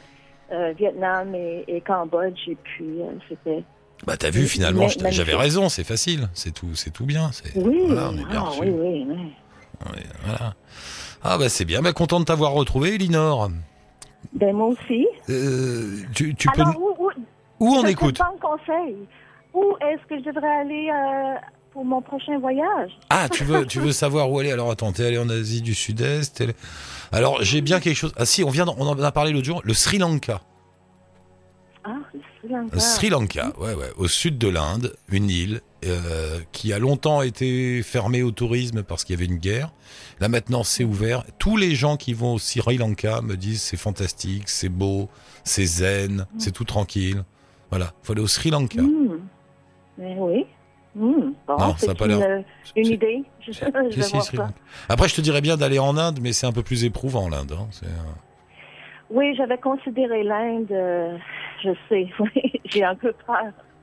euh, 0.51 0.73
Vietnam 0.77 1.35
et, 1.35 1.65
et 1.67 1.81
Cambodge. 1.81 2.47
Et 2.47 2.55
puis, 2.55 3.01
euh, 3.01 3.11
c'était... 3.27 3.63
Bah 4.07 4.17
t'as 4.17 4.31
vu 4.31 4.47
finalement, 4.47 4.87
j'avais 4.87 5.35
raison, 5.35 5.69
c'est 5.69 5.83
facile, 5.83 6.29
c'est 6.33 6.53
tout, 6.53 6.73
c'est 6.73 6.89
tout 6.89 7.05
bien. 7.05 7.29
Oui, 7.55 7.81
voilà, 7.85 8.09
on 8.09 8.13
est 8.13 8.25
bien 8.25 8.43
ah, 8.43 8.51
oui, 8.59 8.69
oui, 8.69 9.05
oui. 9.07 9.33
Ouais, 9.91 10.03
voilà. 10.23 10.55
Ah 11.23 11.37
bah 11.37 11.49
c'est 11.49 11.65
bien, 11.65 11.81
bah 11.81 11.93
content 11.93 12.19
de 12.19 12.25
t'avoir 12.25 12.51
retrouvé, 12.53 12.95
Elinor. 12.95 13.49
Ben, 14.33 14.55
moi 14.55 14.67
aussi. 14.67 15.07
Euh, 15.29 15.97
tu, 16.15 16.33
tu 16.35 16.47
peux 16.49 16.61
Alors, 16.61 16.73
nous- 16.73 16.79
où, 16.99 17.07
où, 17.07 17.11
où 17.59 17.75
on 17.75 17.81
je 17.81 17.85
te 17.87 17.91
écoute? 17.91 18.17
donne 18.17 18.39
conseil. 18.39 18.95
Où 19.53 19.75
est-ce 19.81 20.05
que 20.07 20.17
je 20.19 20.25
devrais 20.31 20.59
aller 20.61 20.89
euh, 20.89 21.35
pour 21.73 21.83
mon 21.85 22.01
prochain 22.01 22.39
voyage? 22.39 22.91
Ah, 23.09 23.27
tu 23.29 23.43
veux, 23.43 23.65
tu 23.65 23.79
veux 23.79 23.91
savoir 23.91 24.31
où 24.31 24.39
aller? 24.39 24.51
Alors 24.51 24.71
attends, 24.71 24.91
t'es 24.93 25.05
allé 25.05 25.17
en 25.17 25.29
Asie 25.29 25.61
du 25.61 25.73
Sud-Est. 25.75 26.43
Alors 27.11 27.43
j'ai 27.43 27.61
bien 27.61 27.79
quelque 27.79 27.97
chose. 27.97 28.13
Ah 28.17 28.25
si, 28.25 28.43
on 28.43 28.49
vient, 28.49 28.65
on 28.77 28.87
en 28.87 28.99
a 29.01 29.11
parlé 29.11 29.31
l'autre 29.31 29.45
jour. 29.45 29.61
Le 29.65 29.73
Sri 29.73 29.97
Lanka. 29.97 30.41
Ah, 31.83 31.95
le 32.13 32.19
Sri 32.39 32.49
Lanka. 32.49 32.79
Sri 32.79 33.09
Lanka, 33.09 33.51
ouais, 33.59 33.73
ouais, 33.73 33.91
au 33.97 34.07
sud 34.07 34.37
de 34.37 34.47
l'Inde, 34.47 34.93
une 35.09 35.29
île 35.29 35.61
euh, 35.85 36.39
qui 36.51 36.73
a 36.73 36.79
longtemps 36.79 37.21
été 37.21 37.81
fermée 37.83 38.23
au 38.23 38.31
tourisme 38.31 38.83
parce 38.83 39.03
qu'il 39.03 39.15
y 39.15 39.19
avait 39.19 39.25
une 39.31 39.39
guerre. 39.39 39.71
Là 40.19 40.27
maintenant, 40.29 40.63
c'est 40.63 40.83
ouvert. 40.83 41.23
Tous 41.39 41.57
les 41.57 41.73
gens 41.75 41.97
qui 41.97 42.13
vont 42.13 42.33
au 42.35 42.39
Sri 42.39 42.77
Lanka 42.77 43.21
me 43.21 43.35
disent 43.35 43.61
c'est 43.61 43.77
fantastique, 43.77 44.47
c'est 44.49 44.69
beau, 44.69 45.09
c'est 45.43 45.65
zen, 45.65 46.25
c'est 46.37 46.51
tout 46.51 46.65
tranquille. 46.65 47.23
Voilà, 47.69 47.93
faut 48.03 48.13
aller 48.13 48.21
au 48.21 48.27
Sri 48.27 48.49
Lanka. 48.51 48.81
Hmm. 48.81 49.19
Oui. 49.97 50.45
Hmm. 50.93 51.31
Bon, 51.47 51.57
Non, 51.57 51.75
ça 51.77 51.91
a 51.91 51.95
pas 51.95 52.05
une, 52.05 52.17
l'air- 52.19 52.27
euh, 52.29 52.41
une 52.75 52.85
C'est- 52.85 52.93
idée. 52.93 53.23
Je, 53.39 53.51
vais 53.51 53.71
voir 53.71 54.23
ça. 54.23 54.37
Lanka. 54.37 54.53
Après, 54.89 55.07
je 55.07 55.15
te 55.15 55.21
dirais 55.21 55.41
bien 55.41 55.55
d'aller 55.57 55.79
en 55.79 55.95
Inde, 55.97 56.19
mais 56.21 56.33
c'est 56.33 56.45
un 56.47 56.51
peu 56.51 56.63
plus 56.63 56.83
éprouvant 56.83 57.29
l'Inde. 57.29 57.53
hein. 57.57 57.67
Euh, 57.83 57.87
Oui, 59.09 59.33
j'avais 59.35 59.57
considéré 59.57 60.23
l'Inde. 60.23 60.71
euh, 60.71 61.17
je 61.63 61.69
sais, 61.89 62.07
oui. 62.19 62.61
J'ai 62.65 62.83
un 62.83 62.95
peu 62.95 63.13
peur. 63.25 63.37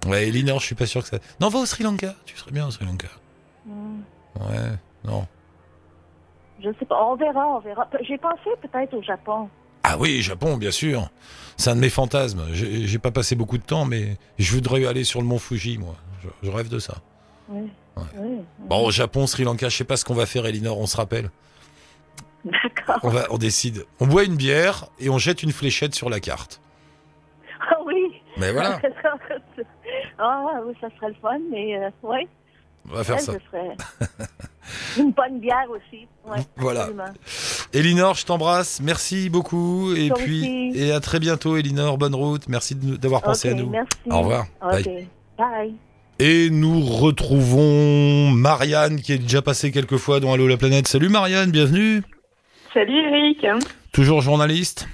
Ouais, 0.09 0.29
Elinor, 0.29 0.59
je 0.61 0.66
suis 0.66 0.75
pas 0.75 0.87
sûr 0.87 1.03
que 1.03 1.09
ça. 1.09 1.18
Non, 1.40 1.49
va 1.49 1.59
au 1.59 1.66
Sri 1.66 1.85
Lanka. 1.85 2.14
Tu 2.25 2.37
serais 2.37 2.51
bien 2.51 2.66
au 2.66 2.71
Sri 2.71 2.85
Lanka. 2.85 3.09
Hmm. 3.66 4.01
Ouais, 4.40 4.71
non. 5.05 5.27
Je 6.62 6.71
sais 6.79 6.85
pas. 6.87 7.05
On 7.05 7.16
verra, 7.16 7.47
on 7.57 7.61
verra. 7.61 7.88
J'ai 8.03 8.18
pensé 8.18 8.51
peut-être 8.62 8.94
au 8.94 9.03
Japon. 9.03 9.49
Ah 9.83 9.97
oui, 9.99 10.23
Japon, 10.23 10.57
bien 10.57 10.71
sûr. 10.71 11.09
C'est 11.57 11.71
un 11.71 11.77
de 11.77 11.81
mes 11.81 11.90
fantasmes. 11.90 12.47
J'ai 12.53 12.99
pas 12.99 13.11
passé 13.11 13.37
beaucoup 13.37 13.59
de 13.59 13.62
temps, 13.62 13.85
mais 13.85 14.16
je 14.38 14.55
voudrais 14.55 14.87
aller 14.87 15.05
sur 15.05 15.21
le 15.21 15.27
mont 15.27 15.38
Fuji, 15.38 15.79
moi. 15.79 15.94
Je, 16.23 16.49
je 16.49 16.51
rêve 16.51 16.68
de 16.68 16.79
ça. 16.79 16.97
Oui. 17.49 17.71
Ouais. 17.97 18.03
oui. 18.16 18.38
Bon, 18.61 18.87
au 18.87 18.90
Japon, 18.90 19.27
Sri 19.27 19.44
Lanka, 19.44 19.68
je 19.68 19.77
sais 19.77 19.85
pas 19.85 19.97
ce 19.97 20.05
qu'on 20.05 20.14
va 20.14 20.27
faire, 20.27 20.47
Elinor, 20.47 20.79
on 20.79 20.87
se 20.87 20.97
rappelle. 20.97 21.31
D'accord. 22.44 23.01
On, 23.03 23.09
va, 23.09 23.27
on 23.31 23.38
décide. 23.38 23.85
On 24.01 24.07
boit 24.07 24.25
une 24.25 24.37
bière 24.37 24.87
et 24.99 25.11
on 25.11 25.18
jette 25.18 25.42
une 25.42 25.53
fléchette 25.53 25.94
sur 25.94 26.09
la 26.09 26.21
carte. 26.21 26.61
Ah 27.61 27.77
oui. 27.85 28.23
Mais 28.37 28.53
voilà, 28.53 28.81
ah 30.18 30.44
oui, 30.66 30.74
ça 30.81 30.88
serait 30.96 31.09
le 31.09 31.14
fun, 31.22 31.38
mais 31.50 31.76
euh, 31.78 31.90
oui. 32.02 32.26
on 32.90 32.94
va 32.94 33.04
faire 33.04 33.16
Ouais, 33.16 33.20
ça. 33.22 33.33
ce 33.33 33.38
serait 33.50 33.76
une 34.98 35.12
bonne 35.12 35.40
bière 35.40 35.66
aussi. 35.70 36.07
Ouais, 36.26 36.38
Voilà. 36.57 36.83
absolument. 36.83 37.12
Elinor, 37.72 38.14
je 38.14 38.26
t'embrasse. 38.26 38.81
Merci 38.83 39.28
beaucoup. 39.31 39.92
Et 39.94 40.09
Toi 40.09 40.16
puis, 40.18 40.72
et 40.74 40.92
à 40.92 41.00
très 41.00 41.18
bientôt, 41.20 41.57
Elinor. 41.57 41.98
Bonne 41.98 42.14
route. 42.14 42.48
Merci 42.48 42.74
de 42.74 42.85
nous- 42.85 42.96
d'avoir 42.98 43.22
pensé 43.22 43.50
à 43.50 43.54
nous. 43.54 43.68
Merci. 43.68 43.88
Au 44.11 44.18
revoir. 44.20 44.46
Ok. 44.62 44.85
Bye. 44.85 45.09
Bye. 45.38 45.74
Et 46.20 46.50
nous 46.50 46.81
retrouvons 46.81 48.31
Marianne 48.31 49.00
qui 49.00 49.12
est 49.12 49.18
déjà 49.18 49.40
passée 49.40 49.70
quelques 49.70 49.98
fois 49.98 50.18
dans 50.18 50.33
Allo 50.33 50.48
la 50.48 50.57
planète. 50.57 50.88
Salut 50.88 51.09
Marianne, 51.09 51.50
bienvenue. 51.52 52.02
Salut 52.74 52.98
Eric. 52.98 53.46
Toujours 53.92 54.20
journaliste. 54.20 54.88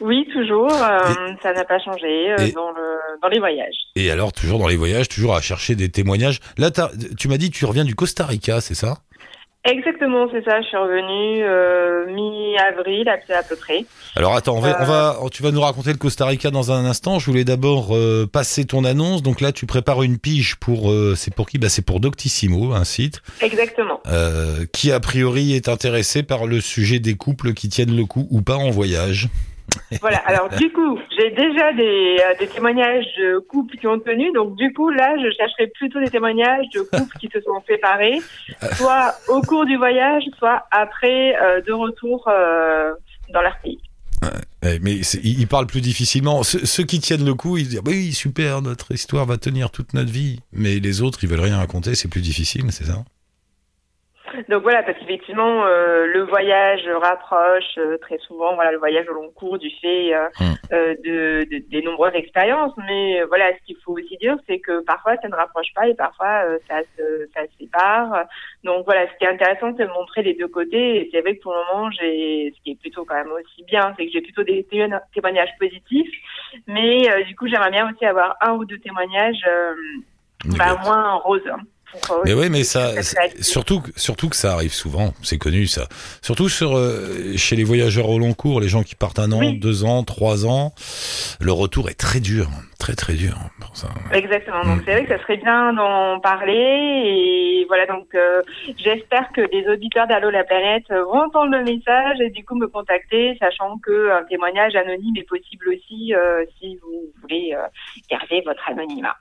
Oui, 0.00 0.26
toujours. 0.32 0.72
euh, 0.72 0.98
ça 1.42 1.52
n'a 1.52 1.64
pas 1.64 1.78
changé 1.78 2.32
euh, 2.32 2.36
dans, 2.54 2.70
le, 2.70 3.20
dans 3.22 3.28
les 3.28 3.38
voyages. 3.38 3.74
Et 3.96 4.10
alors 4.10 4.32
toujours 4.32 4.58
dans 4.58 4.68
les 4.68 4.76
voyages, 4.76 5.08
toujours 5.08 5.34
à 5.34 5.40
chercher 5.40 5.74
des 5.74 5.90
témoignages. 5.90 6.40
Là, 6.58 6.70
tu 7.18 7.28
m'as 7.28 7.36
dit 7.36 7.50
que 7.50 7.56
tu 7.56 7.64
reviens 7.64 7.84
du 7.84 7.94
Costa 7.94 8.26
Rica, 8.26 8.60
c'est 8.60 8.74
ça? 8.74 8.98
Exactement, 9.64 10.26
c'est 10.32 10.44
ça. 10.44 10.60
Je 10.60 10.66
suis 10.66 10.76
revenue 10.76 11.44
euh, 11.44 12.06
mi-avril, 12.12 13.08
à, 13.08 13.42
peu 13.44 13.54
près. 13.54 13.84
Alors 14.16 14.34
attends, 14.34 14.56
on 14.56 14.60
va, 14.60 14.76
on 14.82 14.84
va, 14.84 15.16
tu 15.30 15.44
vas 15.44 15.52
nous 15.52 15.60
raconter 15.60 15.92
le 15.92 15.98
Costa 15.98 16.26
Rica 16.26 16.50
dans 16.50 16.72
un 16.72 16.84
instant. 16.84 17.20
Je 17.20 17.26
voulais 17.26 17.44
d'abord 17.44 17.94
euh, 17.94 18.26
passer 18.26 18.64
ton 18.64 18.84
annonce. 18.84 19.22
Donc 19.22 19.40
là, 19.40 19.52
tu 19.52 19.66
prépares 19.66 20.02
une 20.02 20.18
pige 20.18 20.56
pour, 20.56 20.90
euh, 20.90 21.14
c'est 21.16 21.32
pour 21.32 21.48
qui? 21.48 21.58
Bah 21.58 21.68
c'est 21.68 21.86
pour 21.86 22.00
Doctissimo, 22.00 22.72
un 22.72 22.82
site 22.82 23.22
Exactement. 23.40 24.02
qui 24.72 24.90
a 24.90 24.98
priori 24.98 25.54
est 25.54 25.68
intéressé 25.68 26.24
par 26.24 26.46
le 26.46 26.60
sujet 26.60 26.98
des 26.98 27.14
couples 27.14 27.54
qui 27.54 27.68
tiennent 27.68 27.96
le 27.96 28.04
coup 28.04 28.26
ou 28.32 28.42
pas 28.42 28.56
en 28.56 28.70
voyage. 28.70 29.28
Voilà. 30.00 30.18
Alors 30.18 30.48
du 30.48 30.72
coup, 30.72 30.98
j'ai 31.16 31.30
déjà 31.30 31.72
des, 31.72 32.18
euh, 32.20 32.34
des 32.38 32.46
témoignages 32.46 33.06
de 33.18 33.38
couples 33.38 33.76
qui 33.76 33.86
ont 33.86 33.98
tenu. 33.98 34.32
Donc 34.32 34.56
du 34.56 34.72
coup, 34.72 34.90
là, 34.90 35.16
je 35.18 35.30
chercherai 35.36 35.68
plutôt 35.68 36.00
des 36.00 36.10
témoignages 36.10 36.66
de 36.74 36.80
couples 36.80 37.16
qui 37.18 37.28
se 37.32 37.40
sont 37.40 37.62
séparés, 37.66 38.20
soit 38.74 39.14
au 39.28 39.40
cours 39.42 39.66
du 39.66 39.76
voyage, 39.76 40.24
soit 40.38 40.64
après 40.70 41.36
euh, 41.40 41.60
de 41.60 41.72
retour 41.72 42.26
euh, 42.28 42.92
dans 43.32 43.42
leur 43.42 43.58
pays. 43.62 43.80
Eh, 44.64 44.78
Mais 44.80 44.96
ils 45.24 45.48
parlent 45.48 45.66
plus 45.66 45.80
difficilement. 45.80 46.42
Ceux, 46.42 46.64
ceux 46.64 46.84
qui 46.84 47.00
tiennent 47.00 47.24
le 47.24 47.34
coup, 47.34 47.56
ils 47.56 47.68
disent 47.68 47.82
oui 47.84 48.12
super, 48.12 48.62
notre 48.62 48.92
histoire 48.92 49.26
va 49.26 49.36
tenir 49.36 49.70
toute 49.70 49.94
notre 49.94 50.10
vie. 50.10 50.40
Mais 50.52 50.78
les 50.78 51.02
autres, 51.02 51.18
ils 51.22 51.28
veulent 51.28 51.40
rien 51.40 51.58
raconter, 51.58 51.94
c'est 51.94 52.08
plus 52.08 52.20
difficile, 52.20 52.70
c'est 52.70 52.84
ça? 52.84 53.04
Donc 54.48 54.62
voilà, 54.62 54.82
parce 54.82 54.98
qu'effectivement, 54.98 55.64
euh, 55.64 56.06
le 56.06 56.22
voyage 56.22 56.86
rapproche 56.88 57.76
euh, 57.78 57.98
très 57.98 58.18
souvent, 58.18 58.54
voilà, 58.54 58.72
le 58.72 58.78
voyage 58.78 59.08
au 59.08 59.14
long 59.14 59.30
cours 59.30 59.58
du 59.58 59.70
fait 59.80 60.14
euh, 60.14 60.28
Mm. 60.40 60.44
euh, 60.72 60.94
de, 61.04 61.44
de- 61.50 61.64
des 61.70 61.82
nombreuses 61.82 62.14
expériences. 62.14 62.72
Mais 62.88 63.20
euh, 63.20 63.26
voilà, 63.26 63.52
ce 63.56 63.64
qu'il 63.66 63.76
faut 63.84 63.92
aussi 63.92 64.16
dire, 64.18 64.36
c'est 64.48 64.58
que 64.60 64.80
parfois 64.84 65.16
ça 65.20 65.28
ne 65.28 65.34
rapproche 65.34 65.72
pas 65.74 65.86
et 65.88 65.94
parfois 65.94 66.44
euh, 66.46 66.58
ça 66.68 66.80
se 66.96 67.26
ça 67.34 67.42
se 67.46 67.58
sépare. 67.58 68.24
Donc 68.64 68.84
voilà, 68.84 69.06
ce 69.08 69.18
qui 69.18 69.24
est 69.24 69.28
intéressant, 69.28 69.74
c'est 69.76 69.86
de 69.86 69.92
montrer 69.92 70.22
les 70.22 70.34
deux 70.34 70.48
côtés. 70.48 70.96
Et 70.98 71.08
c'est 71.12 71.20
vrai 71.20 71.36
que 71.36 71.42
pour 71.42 71.52
le 71.54 71.60
moment, 71.74 71.90
j'ai, 71.90 72.52
ce 72.56 72.62
qui 72.62 72.70
est 72.72 72.80
plutôt 72.80 73.04
quand 73.04 73.14
même 73.16 73.32
aussi 73.32 73.64
bien, 73.64 73.92
c'est 73.98 74.06
que 74.06 74.12
j'ai 74.12 74.20
plutôt 74.22 74.42
des 74.44 74.62
témo- 74.70 75.00
témoignages 75.14 75.52
positifs. 75.58 76.10
Mais 76.66 77.10
euh, 77.10 77.22
du 77.24 77.34
coup, 77.36 77.46
j'aimerais 77.48 77.70
bien 77.70 77.90
aussi 77.90 78.04
avoir 78.06 78.36
un 78.40 78.52
ou 78.52 78.64
deux 78.64 78.78
témoignages, 78.78 79.44
euh, 79.46 79.74
bah, 80.58 80.76
moins 80.84 81.14
roses. 81.16 81.50
Pour, 82.02 82.22
Mais 82.24 82.32
oui, 82.34 82.48
mais 82.50 82.64
ça, 82.64 82.92
surtout, 83.40 83.80
que- 83.80 83.90
surtout 83.96 84.28
que 84.28 84.36
ça 84.36 84.52
arrive 84.54 84.72
souvent, 84.72 85.12
c'est 85.22 85.38
connu 85.38 85.66
ça. 85.66 85.88
Surtout 86.22 86.48
sur, 86.48 86.76
euh, 86.76 87.36
chez 87.36 87.56
les 87.56 87.64
voyageurs 87.64 88.08
au 88.08 88.18
long 88.18 88.32
cours, 88.34 88.60
les 88.60 88.68
gens 88.68 88.82
qui 88.82 88.94
partent 88.94 89.18
un 89.18 89.30
an, 89.32 89.40
Oui. 89.40 89.58
deux 89.58 89.84
ans, 89.84 90.02
trois 90.04 90.46
ans, 90.46 90.72
le 91.40 91.52
retour 91.52 91.88
est 91.90 91.94
très 91.98 92.20
dur, 92.20 92.48
très 92.78 92.94
très 92.94 93.14
dur. 93.14 93.36
Pour 93.60 93.76
ça. 93.76 93.88
Exactement. 94.12 94.64
Donc 94.64 94.78
Mm. 94.78 94.82
c'est 94.86 94.92
vrai 94.92 95.04
que 95.06 95.16
ça 95.16 95.22
serait 95.22 95.36
bien 95.36 95.72
d'en 95.74 96.18
parler 96.20 96.52
et 97.06 97.64
voilà 97.68 97.86
donc 97.86 98.08
euh, 98.14 98.42
j'espère 98.82 99.30
que 99.34 99.40
les 99.40 99.66
auditeurs 99.68 100.06
d'Allo 100.08 100.30
la 100.30 100.44
planète 100.44 100.84
euh, 100.90 101.04
vont 101.04 101.20
entendre 101.22 101.52
le 101.56 101.62
message 101.64 102.20
et 102.20 102.30
du 102.30 102.44
coup 102.44 102.54
me 102.56 102.66
contacter, 102.66 103.36
sachant 103.38 103.78
que 103.78 104.10
un 104.10 104.24
témoignage 104.24 104.74
anonyme 104.74 105.16
est 105.16 105.28
possible 105.28 105.68
aussi 105.68 106.14
euh, 106.14 106.44
si 106.60 106.76
vous 106.82 107.12
voulez 107.22 107.54
garder 108.10 108.42
votre 108.44 108.62
anonymat. 108.68 109.16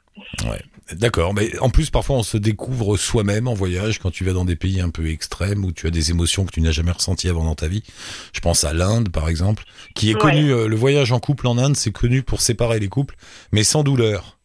D'accord, 0.93 1.33
mais 1.33 1.57
en 1.59 1.69
plus 1.69 1.89
parfois 1.89 2.17
on 2.17 2.23
se 2.23 2.37
découvre 2.37 2.60
soi-même 2.97 3.47
en 3.47 3.53
voyage 3.53 3.99
quand 3.99 4.11
tu 4.11 4.23
vas 4.23 4.33
dans 4.33 4.45
des 4.45 4.55
pays 4.55 4.81
un 4.81 4.89
peu 4.89 5.09
extrêmes 5.09 5.63
où 5.65 5.71
tu 5.71 5.87
as 5.87 5.91
des 5.91 6.11
émotions 6.11 6.45
que 6.45 6.51
tu 6.51 6.61
n'as 6.61 6.71
jamais 6.71 6.91
ressenties 6.91 7.29
avant 7.29 7.43
dans 7.43 7.55
ta 7.55 7.67
vie. 7.67 7.83
Je 8.33 8.39
pense 8.39 8.63
à 8.63 8.73
l'Inde 8.73 9.09
par 9.09 9.29
exemple, 9.29 9.63
qui 9.95 10.11
est 10.11 10.15
Ouais. 10.15 10.21
connu, 10.21 10.51
euh, 10.53 10.67
le 10.67 10.75
voyage 10.75 11.11
en 11.11 11.19
couple 11.19 11.47
en 11.47 11.57
Inde, 11.57 11.75
c'est 11.75 11.91
connu 11.91 12.23
pour 12.23 12.41
séparer 12.41 12.79
les 12.79 12.87
couples, 12.89 13.15
mais 13.51 13.63
sans 13.63 13.83
douleur. 13.83 14.37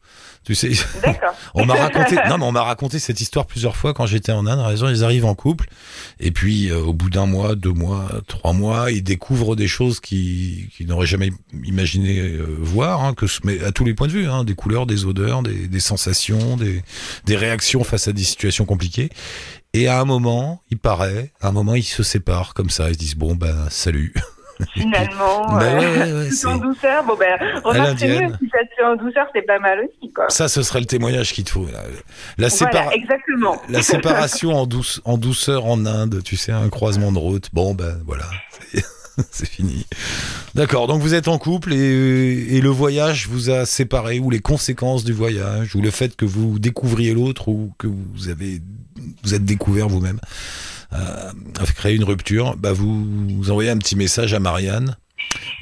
Tu 0.47 0.55
sais, 0.55 0.71
on 1.55 1.67
m'a 1.67 1.75
raconté, 1.75 2.15
non 2.29 2.39
mais 2.39 2.45
on 2.45 2.53
m'a 2.53 2.63
raconté 2.63 3.01
cette 3.01 3.21
histoire 3.21 3.47
plusieurs 3.47 3.75
fois 3.75 3.93
quand 3.95 4.07
j'étais 4.07 4.31
en 4.31 4.47
Inde. 4.47 4.61
Raison, 4.61 4.89
ils 4.89 5.03
arrivent 5.03 5.25
en 5.25 5.35
couple 5.35 5.67
et 6.21 6.31
puis 6.31 6.71
euh, 6.71 6.79
au 6.79 6.93
bout 6.93 7.11
d'un 7.11 7.27
mois, 7.27 7.57
deux 7.57 7.73
mois, 7.73 8.09
trois 8.29 8.53
mois, 8.53 8.93
ils 8.93 9.03
découvrent 9.03 9.57
des 9.57 9.67
choses 9.67 9.99
qui 9.99 10.69
qu'ils 10.77 10.87
n'auraient 10.87 11.05
jamais 11.05 11.33
imaginé 11.65 12.21
euh, 12.21 12.47
voir, 12.61 13.03
hein, 13.03 13.13
que 13.13 13.27
mais 13.43 13.61
à 13.65 13.73
tous 13.73 13.85
les 13.85 13.93
points 13.93 14.07
de 14.07 14.13
vue, 14.13 14.29
hein, 14.29 14.45
des 14.45 14.55
couleurs, 14.55 14.87
des 14.87 15.05
odeurs, 15.05 15.43
des, 15.43 15.67
des 15.67 15.81
sensations, 15.81 16.57
des, 16.57 16.85
des 17.25 17.37
réactions 17.37 17.83
face 17.83 18.07
à 18.07 18.13
des 18.13 18.23
situations 18.23 18.67
compliquées. 18.67 19.11
Et 19.73 19.89
à 19.89 20.01
un 20.01 20.05
moment, 20.05 20.63
il 20.71 20.79
paraît, 20.79 21.33
à 21.41 21.49
un 21.49 21.53
moment, 21.53 21.75
ils 21.75 21.83
se 21.83 22.05
séparent 22.05 22.55
comme 22.55 22.71
ça. 22.71 22.89
Ils 22.89 22.95
se 22.95 22.99
disent 23.01 23.17
bon 23.17 23.35
ben 23.35 23.67
salut. 23.69 24.15
Finalement, 24.75 25.47
Bah 25.57 25.63
euh, 25.65 25.79
ouais, 25.79 26.13
ouais, 26.13 26.29
tout 26.41 26.49
en 26.49 26.57
douceur. 26.57 27.05
Bon 27.05 27.17
ben 27.17 27.39
remarque 27.65 27.99
c'est 27.99 28.09
mieux 28.09 28.29
si 28.41 28.49
ça 28.51 28.59
se 28.61 28.75
fait 28.77 28.85
en 28.85 28.97
douceur, 28.97 29.27
c'est 29.35 29.43
pas 29.43 29.59
mal 29.59 29.81
aussi 29.81 30.13
quoi. 30.13 30.29
Ça, 30.31 30.49
ce 30.49 30.63
serait 30.63 30.81
le 30.81 30.87
témoignage 30.87 31.33
qu'il 31.33 31.45
te 31.45 31.51
faut. 31.51 31.67
La, 31.67 31.83
la 32.39 32.49
Voilà, 32.49 32.49
sépara- 32.49 32.93
exactement. 32.95 33.61
La 33.69 33.83
séparation 33.83 34.53
en, 34.55 34.67
douce, 34.67 35.01
en 35.05 35.19
douceur 35.19 35.67
en 35.67 35.85
Inde, 35.87 36.23
tu 36.25 36.37
sais, 36.37 36.53
un 36.53 36.69
croisement 36.69 37.13
de 37.13 37.19
route. 37.19 37.49
Bon, 37.53 37.75
ben 37.75 37.99
voilà, 38.07 38.25
c'est- 39.31 39.47
fini. 39.47 39.87
D'accord, 40.55 40.87
donc 40.87 41.01
vous 41.03 41.15
êtes 41.15 41.29
en 41.29 41.39
couple 41.39 41.73
et, 41.73 42.57
et 42.57 42.61
le 42.61 42.69
voyage 42.69 43.29
vous 43.29 43.51
a 43.51 43.65
séparé, 43.67 44.19
ou 44.19 44.31
les 44.31 44.41
conséquences 44.41 45.05
du 45.05 45.13
voyage, 45.13 45.75
ou 45.75 45.81
le 45.81 45.91
fait 45.91 46.17
que 46.17 46.25
vous 46.25 46.59
découvriez 46.59 47.15
l'autre, 47.15 47.49
ou 47.49 47.73
que 47.79 47.87
vous 47.87 48.29
avez 48.29 48.61
vous 49.23 49.35
êtes 49.35 49.45
découvert 49.45 49.89
vous-même, 49.89 50.19
euh, 50.95 51.31
a 51.61 51.67
créé 51.67 51.95
une 51.95 52.05
rupture, 52.05 52.57
bah 52.57 52.73
vous, 52.73 53.07
vous 53.39 53.51
envoyez 53.51 53.71
un 53.71 53.77
petit 53.79 53.97
message 53.97 54.33
à 54.35 54.41
Marianne. 54.41 54.97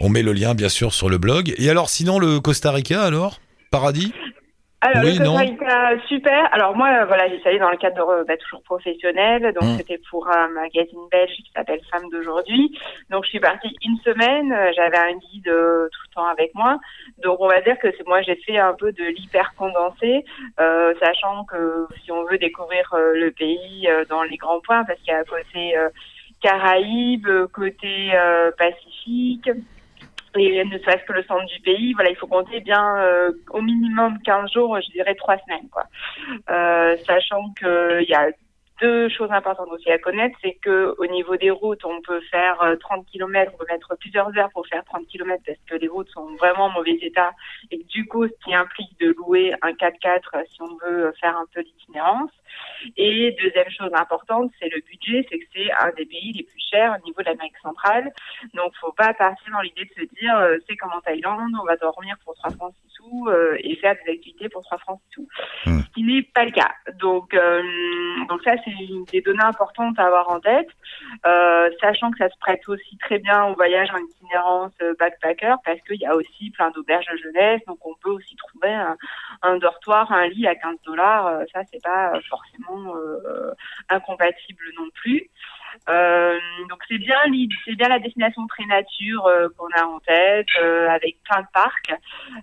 On 0.00 0.08
met 0.08 0.22
le 0.22 0.32
lien 0.32 0.54
bien 0.54 0.68
sûr 0.68 0.92
sur 0.94 1.08
le 1.08 1.18
blog. 1.18 1.54
Et 1.58 1.68
alors 1.70 1.90
sinon 1.90 2.18
le 2.18 2.40
Costa 2.40 2.70
Rica 2.72 3.02
alors? 3.02 3.40
Paradis? 3.70 4.12
Alors, 4.86 5.02
Oui, 5.02 5.16
le 5.18 5.24
non. 5.24 5.32
Costa 5.38 5.88
Rica, 5.88 6.06
super. 6.08 6.48
Alors, 6.52 6.76
moi, 6.76 6.88
euh, 6.90 7.04
voilà, 7.06 7.26
j'y 7.28 7.38
suis 7.40 7.48
allée 7.48 7.58
dans 7.58 7.70
le 7.70 7.78
cadre 7.78 8.06
euh, 8.10 8.24
bah, 8.24 8.36
toujours 8.36 8.62
professionnel. 8.64 9.40
Donc, 9.58 9.64
Mm. 9.64 9.76
c'était 9.78 10.00
pour 10.10 10.28
un 10.28 10.48
magazine 10.48 11.00
belge 11.10 11.30
qui 11.30 11.50
s'appelle 11.56 11.80
Femmes 11.90 12.10
d'aujourd'hui. 12.12 12.78
Donc, 13.08 13.24
je 13.24 13.30
suis 13.30 13.40
partie 13.40 13.74
une 13.82 13.96
semaine. 14.04 14.52
Euh, 14.52 14.72
J'avais 14.76 14.98
un 14.98 15.16
guide 15.16 15.48
euh, 15.48 15.88
tout 15.90 16.00
le 16.10 16.14
temps 16.14 16.26
avec 16.26 16.54
moi. 16.54 16.78
Donc, 17.22 17.38
on 17.40 17.48
va 17.48 17.62
dire 17.62 17.78
que 17.78 17.88
moi, 18.06 18.20
j'ai 18.20 18.36
fait 18.36 18.58
un 18.58 18.74
peu 18.74 18.92
de 18.92 19.04
l'hyper 19.04 19.54
condensé, 19.56 20.24
euh, 20.60 20.92
sachant 21.00 21.44
que 21.44 21.86
si 22.04 22.12
on 22.12 22.24
veut 22.24 22.36
découvrir 22.36 22.92
euh, 22.92 23.14
le 23.14 23.30
pays 23.30 23.88
euh, 23.88 24.04
dans 24.10 24.22
les 24.22 24.36
grands 24.36 24.60
points, 24.60 24.84
parce 24.84 24.98
qu'il 25.00 25.14
y 25.14 25.16
a 25.16 25.20
un 25.20 25.24
côté 25.24 25.78
euh, 25.78 25.88
Caraïbes, 26.42 27.46
côté 27.54 28.10
euh, 28.14 28.50
Pacifique, 28.58 29.48
et 30.36 30.64
ne 30.64 30.78
serait-ce 30.78 31.04
que 31.04 31.12
le 31.12 31.22
centre 31.24 31.46
du 31.46 31.60
pays, 31.60 31.92
voilà, 31.94 32.10
il 32.10 32.16
faut 32.16 32.26
compter 32.26 32.60
bien 32.60 32.96
euh, 32.98 33.32
au 33.50 33.60
minimum 33.60 34.18
15 34.24 34.52
jours, 34.52 34.78
je 34.80 34.90
dirais 34.92 35.14
trois 35.14 35.38
semaines, 35.38 35.68
quoi. 35.70 35.84
Euh, 36.50 36.96
sachant 37.06 37.52
que 37.60 38.02
il 38.02 38.08
y 38.08 38.14
a 38.14 38.28
deux 38.80 39.08
choses 39.08 39.30
importantes 39.30 39.68
aussi 39.70 39.90
à 39.90 39.98
connaître, 39.98 40.36
c'est 40.42 40.54
que 40.54 40.94
au 40.98 41.06
niveau 41.06 41.36
des 41.36 41.50
routes, 41.50 41.84
on 41.84 42.00
peut 42.02 42.20
faire 42.30 42.60
euh, 42.62 42.76
30 42.76 43.06
km, 43.06 43.52
on 43.54 43.58
peut 43.58 43.66
mettre 43.68 43.96
plusieurs 43.98 44.36
heures 44.36 44.50
pour 44.52 44.66
faire 44.66 44.84
30 44.84 45.06
km 45.06 45.42
parce 45.46 45.58
que 45.68 45.76
les 45.76 45.88
routes 45.88 46.08
sont 46.10 46.34
vraiment 46.36 46.64
en 46.64 46.70
mauvais 46.70 46.98
état 47.00 47.32
et 47.70 47.78
du 47.84 48.06
coup, 48.06 48.26
ce 48.26 48.32
qui 48.44 48.54
implique 48.54 48.98
de 49.00 49.14
louer 49.16 49.54
un 49.62 49.72
4x4 49.72 50.20
euh, 50.34 50.42
si 50.52 50.62
on 50.62 50.76
veut 50.84 51.12
faire 51.20 51.36
un 51.36 51.46
peu 51.52 51.62
d'itinérance. 51.62 52.30
Et 52.96 53.36
deuxième 53.42 53.70
chose 53.70 53.90
importante, 53.94 54.50
c'est 54.58 54.68
le 54.68 54.80
budget, 54.80 55.26
c'est 55.30 55.38
que 55.38 55.46
c'est 55.54 55.70
un 55.72 55.90
des 55.96 56.06
pays 56.06 56.32
les 56.32 56.42
plus 56.42 56.60
chers 56.70 56.96
au 56.98 57.06
niveau 57.06 57.20
de 57.20 57.26
l'Amérique 57.26 57.58
centrale. 57.62 58.12
Donc, 58.54 58.74
faut 58.80 58.92
pas 58.92 59.14
partir 59.14 59.52
dans 59.52 59.60
l'idée 59.60 59.84
de 59.84 60.02
se 60.02 60.14
dire, 60.20 60.36
euh, 60.36 60.56
c'est 60.68 60.76
comme 60.76 60.92
en 60.92 61.00
Thaïlande, 61.00 61.52
on 61.60 61.64
va 61.64 61.76
dormir 61.76 62.16
pour 62.24 62.34
3 62.34 62.50
francs 62.50 62.74
6 62.82 62.83
sous 62.96 63.28
euh, 63.28 63.56
et 63.60 63.76
faire 63.76 63.94
des 64.04 64.12
activités 64.12 64.48
pour 64.48 64.62
3 64.62 64.78
francs 64.78 65.00
6 65.10 65.14
sous. 65.14 65.28
Hmm. 65.66 65.80
Ce 65.80 65.90
qui 65.94 66.02
n'est 66.02 66.22
pas 66.22 66.44
le 66.44 66.50
cas. 66.50 66.72
Donc, 67.00 67.34
euh, 67.34 67.62
donc 68.28 68.42
ça, 68.42 68.52
c'est 68.64 68.72
des 69.12 69.20
données 69.20 69.44
importantes 69.44 69.98
à 69.98 70.06
avoir 70.06 70.28
en 70.30 70.40
tête, 70.40 70.68
euh, 71.26 71.70
sachant 71.80 72.10
que 72.10 72.18
ça 72.18 72.28
se 72.28 72.38
prête 72.38 72.68
aussi 72.68 72.96
très 72.98 73.18
bien 73.18 73.44
au 73.46 73.54
voyage 73.54 73.90
en 73.90 73.98
itinérance 73.98 74.72
euh, 74.82 74.94
backpacker 74.98 75.54
parce 75.64 75.80
qu'il 75.82 76.00
y 76.00 76.06
a 76.06 76.14
aussi 76.14 76.50
plein 76.50 76.70
d'auberges 76.70 77.06
de 77.12 77.16
jeunesse, 77.18 77.60
donc 77.66 77.78
on 77.86 77.94
peut 78.02 78.10
aussi 78.10 78.36
trouver 78.36 78.72
un, 78.72 78.96
un 79.42 79.58
dortoir, 79.58 80.10
un 80.12 80.26
lit 80.28 80.46
à 80.46 80.54
15 80.54 80.76
dollars. 80.84 81.26
Euh, 81.26 81.44
ça, 81.52 81.60
c'est 81.70 81.82
pas 81.82 82.12
forcément 82.28 82.96
euh, 82.96 83.52
incompatible 83.88 84.64
non 84.78 84.88
plus. 84.94 85.30
Euh, 85.88 86.38
donc 86.68 86.78
c'est 86.88 86.98
bien 86.98 87.16
c'est 87.64 87.74
bien 87.74 87.88
la 87.88 87.98
destination 87.98 88.46
très 88.46 88.64
nature 88.66 89.26
euh, 89.26 89.48
qu'on 89.56 89.68
a 89.76 89.84
en 89.84 89.98
tête, 90.00 90.46
euh, 90.62 90.88
avec 90.88 91.22
plein 91.24 91.42
de 91.42 91.46
parcs. 91.52 91.92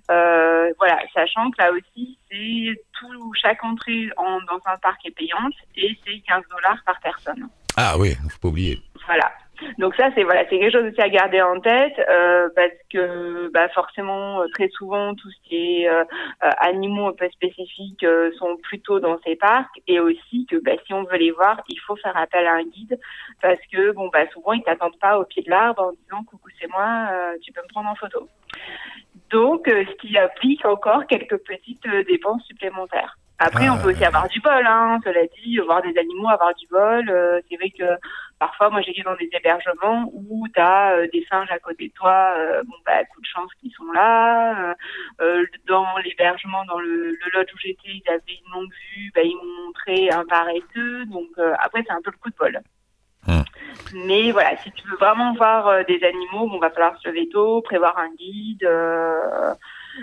Euh, 0.09 0.71
voilà, 0.77 0.99
sachant 1.13 1.49
que 1.51 1.61
là 1.61 1.71
aussi 1.71 2.17
c'est 2.29 2.81
tout 2.99 3.33
chaque 3.41 3.63
entrée 3.63 4.09
en, 4.17 4.39
dans 4.41 4.59
un 4.65 4.77
parc 4.81 5.05
est 5.05 5.11
payante 5.11 5.53
et 5.75 5.97
c'est 6.05 6.19
15 6.27 6.43
dollars 6.49 6.81
par 6.85 6.99
personne. 7.01 7.49
Ah 7.77 7.95
oui, 7.97 8.15
faut 8.29 8.39
pas 8.39 8.47
oublier. 8.49 8.79
Voilà. 9.05 9.31
Donc 9.77 9.95
ça 9.95 10.09
c'est 10.15 10.23
voilà 10.23 10.43
c'est 10.49 10.59
quelque 10.59 10.71
chose 10.71 10.91
aussi 10.91 11.01
à 11.01 11.09
garder 11.09 11.41
en 11.41 11.59
tête 11.59 11.97
euh, 12.09 12.49
parce 12.55 12.73
que 12.91 13.49
bah 13.53 13.69
forcément 13.69 14.41
euh, 14.41 14.45
très 14.53 14.69
souvent 14.69 15.13
tout 15.15 15.29
ce 15.29 15.49
qui 15.49 15.55
est 15.83 15.89
euh, 15.89 16.03
euh, 16.43 16.49
animaux 16.59 17.07
un 17.07 17.13
peu 17.13 17.29
spécifiques 17.29 18.03
euh, 18.03 18.31
sont 18.37 18.57
plutôt 18.63 18.99
dans 18.99 19.19
ces 19.25 19.35
parcs 19.35 19.79
et 19.87 19.99
aussi 19.99 20.45
que 20.49 20.57
bah, 20.57 20.73
si 20.85 20.93
on 20.93 21.03
veut 21.03 21.17
les 21.17 21.31
voir 21.31 21.61
il 21.69 21.79
faut 21.79 21.95
faire 21.95 22.15
appel 22.17 22.45
à 22.47 22.53
un 22.53 22.63
guide 22.63 22.99
parce 23.41 23.59
que 23.71 23.91
bon 23.91 24.09
bah 24.09 24.27
souvent 24.31 24.53
ils 24.53 24.63
t'attendent 24.63 24.99
pas 24.99 25.19
au 25.19 25.25
pied 25.25 25.43
de 25.43 25.49
l'arbre 25.49 25.83
en 25.83 25.91
disant 25.91 26.23
coucou 26.23 26.49
c'est 26.59 26.69
moi 26.69 27.09
euh, 27.11 27.37
tu 27.41 27.51
peux 27.51 27.61
me 27.61 27.67
prendre 27.67 27.89
en 27.89 27.95
photo. 27.95 28.27
Donc 29.29 29.63
ce 29.67 29.95
qui 29.95 30.17
applique 30.17 30.65
encore 30.65 31.05
quelques 31.07 31.37
petites 31.37 31.87
dépenses 32.07 32.43
supplémentaires. 32.45 33.17
Après, 33.43 33.67
Ah, 33.67 33.73
on 33.73 33.81
peut 33.81 33.89
aussi 33.91 34.05
avoir 34.05 34.27
du 34.29 34.39
bol, 34.39 34.65
hein. 34.67 34.99
Cela 35.03 35.21
dit, 35.35 35.57
voir 35.57 35.81
des 35.81 35.97
animaux, 35.97 36.29
avoir 36.29 36.53
du 36.53 36.67
bol. 36.67 37.09
euh, 37.09 37.39
c'est 37.49 37.57
vrai 37.57 37.71
que 37.71 37.97
parfois, 38.37 38.69
moi, 38.69 38.81
j'ai 38.81 38.91
été 38.91 39.01
dans 39.01 39.15
des 39.15 39.29
hébergements 39.33 40.09
où 40.13 40.47
tu 40.53 40.59
as 40.61 41.07
des 41.11 41.25
singes 41.27 41.49
à 41.49 41.57
côté 41.57 41.87
de 41.87 41.93
toi. 41.93 42.33
euh, 42.37 42.61
bon, 42.63 42.75
bah, 42.85 43.03
coup 43.05 43.19
de 43.19 43.25
chance 43.25 43.49
qu'ils 43.59 43.71
sont 43.73 43.91
là. 43.93 44.69
Euh, 44.69 44.73
euh, 45.21 45.45
dans 45.67 45.87
l'hébergement, 46.03 46.63
dans 46.65 46.79
le, 46.79 47.11
le 47.11 47.31
lodge 47.33 47.51
où 47.53 47.57
j'étais, 47.57 47.89
ils 47.89 48.03
avaient 48.09 48.21
une 48.45 48.53
longue 48.53 48.71
vue. 48.93 49.11
Bah, 49.15 49.21
ils 49.23 49.35
m'ont 49.35 49.65
montré 49.65 50.11
un 50.11 50.25
paresseux. 50.25 51.05
Donc, 51.07 51.29
euh, 51.39 51.53
après, 51.59 51.83
c'est 51.85 51.93
un 51.93 52.01
peu 52.03 52.11
le 52.11 52.17
coup 52.17 52.29
de 52.29 52.35
bol. 52.35 52.59
Hum. 53.27 53.43
Mais 54.05 54.31
voilà, 54.31 54.55
si 54.57 54.71
tu 54.71 54.87
veux 54.87 54.97
vraiment 54.97 55.33
voir 55.33 55.67
euh, 55.67 55.83
des 55.87 56.03
animaux, 56.03 56.47
bon, 56.47 56.59
va 56.59 56.69
falloir 56.69 56.95
se 57.01 57.07
lever 57.09 57.27
tôt, 57.29 57.61
prévoir 57.61 57.97
un 57.97 58.09
guide. 58.15 58.63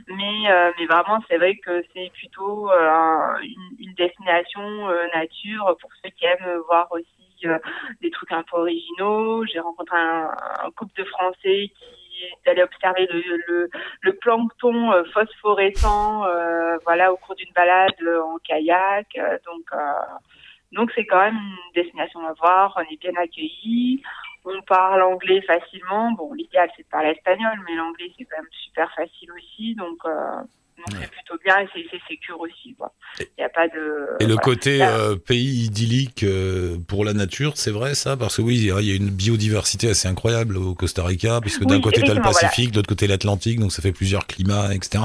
Mais, 0.08 0.50
euh, 0.50 0.72
mais 0.78 0.86
vraiment, 0.86 1.18
c'est 1.28 1.38
vrai 1.38 1.56
que 1.56 1.82
c'est 1.94 2.10
plutôt 2.14 2.70
euh, 2.70 2.90
un- 2.90 3.38
une, 3.40 3.76
une 3.78 3.94
destination 3.94 4.88
euh, 4.88 5.06
nature 5.14 5.76
pour 5.80 5.90
ceux 6.02 6.10
qui 6.10 6.24
aiment 6.24 6.58
voir 6.66 6.88
aussi 6.90 7.06
euh, 7.44 7.58
des 8.00 8.10
trucs 8.10 8.32
un 8.32 8.42
peu 8.42 8.58
originaux. 8.58 9.44
J'ai 9.46 9.60
rencontré 9.60 9.96
un, 9.96 10.30
un 10.64 10.70
couple 10.72 10.94
de 11.00 11.04
Français 11.04 11.70
qui 11.78 12.48
allé 12.50 12.62
observer 12.64 13.06
le, 13.12 13.22
le, 13.46 13.70
le 14.00 14.12
plancton 14.16 14.92
euh, 14.92 15.04
phosphorescent, 15.12 16.24
euh, 16.26 16.76
voilà, 16.84 17.12
au 17.12 17.16
cours 17.16 17.36
d'une 17.36 17.52
balade 17.54 17.94
en 18.24 18.38
kayak. 18.38 19.06
Donc, 19.44 19.66
Donc 20.72 20.90
c'est 20.94 21.06
quand 21.06 21.20
même 21.20 21.36
une 21.36 21.82
destination 21.82 22.20
à 22.26 22.32
voir, 22.34 22.74
on 22.76 22.80
est 22.92 23.00
bien 23.00 23.14
accueillis, 23.16 24.02
on 24.48 24.62
parle 24.62 25.02
anglais 25.02 25.42
facilement. 25.42 26.12
Bon, 26.12 26.32
l'idéal 26.32 26.70
c'est 26.76 26.82
de 26.82 26.88
parler 26.88 27.10
espagnol, 27.10 27.58
mais 27.66 27.74
l'anglais 27.74 28.12
c'est 28.16 28.24
quand 28.24 28.38
même 28.38 28.52
super 28.52 28.92
facile 28.94 29.32
aussi, 29.32 29.74
donc 29.74 29.98
euh, 30.04 30.42
donc 30.78 30.96
c'est 31.00 31.10
plutôt 31.10 31.34
bien 31.44 31.58
et 31.60 31.68
c'est 31.74 32.00
sécure 32.08 32.40
aussi 32.40 32.74
quoi. 32.78 32.92
Il 33.20 33.40
y 33.40 33.42
a 33.42 33.48
pas 33.48 33.66
de 33.68 34.16
Et 34.20 34.26
le 34.26 34.36
côté 34.36 34.82
euh, 34.82 35.16
pays 35.16 35.64
idyllique 35.64 36.22
euh, 36.22 36.76
pour 36.86 37.04
la 37.04 37.12
nature, 37.12 37.52
c'est 37.56 37.70
vrai 37.70 37.94
ça? 37.94 38.16
Parce 38.16 38.36
que 38.36 38.42
oui, 38.42 38.56
il 38.56 38.86
y 38.86 38.92
a 38.92 38.96
une 38.96 39.10
biodiversité 39.10 39.90
assez 39.90 40.08
incroyable 40.08 40.56
au 40.56 40.74
Costa 40.74 41.04
Rica, 41.04 41.40
puisque 41.40 41.64
d'un 41.64 41.76
Oui, 41.76 41.80
côté 41.80 42.02
tu 42.02 42.10
as 42.10 42.14
le 42.14 42.20
voilà. 42.20 42.32
Pacifique, 42.32 42.70
de 42.70 42.76
l'autre 42.76 42.88
côté 42.88 43.06
l'Atlantique, 43.06 43.58
donc 43.58 43.72
ça 43.72 43.82
fait 43.82 43.92
plusieurs 43.92 44.26
climats, 44.26 44.74
etc. 44.74 45.04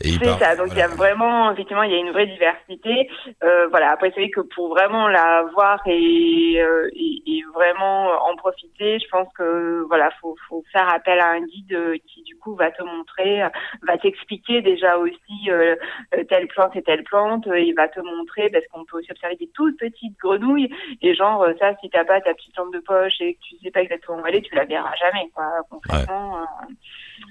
Et 0.00 0.10
il 0.10 0.18
C'est 0.18 0.38
ça, 0.38 0.56
donc 0.56 0.68
il 0.70 0.78
y 0.78 0.82
a 0.82 0.88
vraiment, 0.88 1.52
effectivement, 1.52 1.82
il 1.82 1.92
y 1.92 1.94
a 1.94 1.98
une 1.98 2.12
vraie 2.12 2.26
diversité. 2.26 3.08
Euh, 3.42 3.66
voilà, 3.70 3.90
après 3.92 4.12
c'est 4.14 4.20
vrai 4.20 4.30
que 4.30 4.40
pour 4.40 4.68
vraiment 4.70 5.08
la 5.08 5.44
voir 5.52 5.80
et, 5.86 6.60
et, 6.94 7.22
et 7.26 7.42
vraiment 7.54 8.10
en 8.28 8.36
profiter, 8.36 8.98
je 8.98 9.08
pense 9.10 9.28
que 9.36 9.84
voilà, 9.88 10.10
faut, 10.20 10.36
faut 10.48 10.64
faire 10.72 10.88
appel 10.88 11.18
à 11.20 11.30
un 11.30 11.40
guide 11.40 12.00
qui 12.06 12.21
coup 12.42 12.54
va 12.54 12.70
te 12.70 12.82
montrer, 12.82 13.42
euh, 13.42 13.48
va 13.82 13.98
t'expliquer 13.98 14.62
déjà 14.62 14.98
aussi 14.98 15.38
euh, 15.48 15.76
euh, 16.14 16.24
telle 16.24 16.48
plante 16.48 16.76
et 16.76 16.82
telle 16.82 17.04
plante, 17.04 17.46
euh, 17.46 17.58
il 17.58 17.74
va 17.74 17.88
te 17.88 18.00
montrer 18.00 18.50
parce 18.50 18.66
qu'on 18.68 18.84
peut 18.84 18.98
aussi 18.98 19.10
observer 19.10 19.36
des 19.36 19.50
toutes 19.54 19.78
petites 19.78 20.18
grenouilles 20.18 20.70
et 21.00 21.14
genre 21.14 21.46
ça 21.60 21.74
si 21.80 21.90
t'as 21.90 22.04
pas 22.04 22.20
ta 22.20 22.34
petite 22.34 22.56
lampe 22.56 22.72
de 22.72 22.80
poche 22.80 23.20
et 23.20 23.34
que 23.34 23.40
tu 23.40 23.56
sais 23.62 23.70
pas 23.70 23.82
exactement 23.82 24.18
où 24.20 24.24
aller, 24.24 24.42
tu 24.42 24.54
la 24.54 24.64
verras 24.64 24.94
jamais 24.96 25.30
quoi 25.34 25.50
concrètement. 25.70 26.44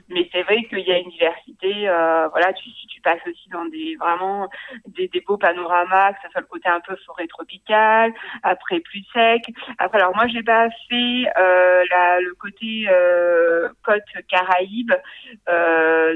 mais 0.10 0.28
c'est 0.32 0.44
vrai 0.44 0.64
qu'il 0.66 0.80
y 0.80 0.92
a 0.92 0.98
une 0.98 1.10
diversité. 1.10 1.90
euh, 1.90 2.28
voilà, 2.30 2.54
tu, 2.54 2.70
tu 2.90 3.02
passes 3.02 3.22
aussi 3.28 3.50
dans 3.50 3.66
des 3.66 3.96
vraiment 4.00 4.50
des, 4.88 5.08
des 5.08 5.22
beaux 5.22 5.38
panoramas, 5.38 6.14
que 6.14 6.22
ça 6.24 6.30
soit 6.32 6.42
le 6.42 6.48
côté 6.48 6.70
un 6.70 6.80
peu 6.80 6.96
forêt 7.06 7.28
tropicale, 7.28 8.14
après 8.44 8.80
plus 8.80 9.04
sec. 9.14 9.44
Après, 9.78 10.00
alors 10.00 10.16
moi, 10.16 10.28
j'ai 10.28 10.44
pas 10.44 10.70
fait 10.90 11.26
euh, 11.38 11.84
la, 11.90 12.20
le 12.22 12.34
côté 12.36 12.86
euh, 12.90 13.70
côte 13.84 14.04
Caraïbes, 14.30 14.92
euh, 14.92 14.98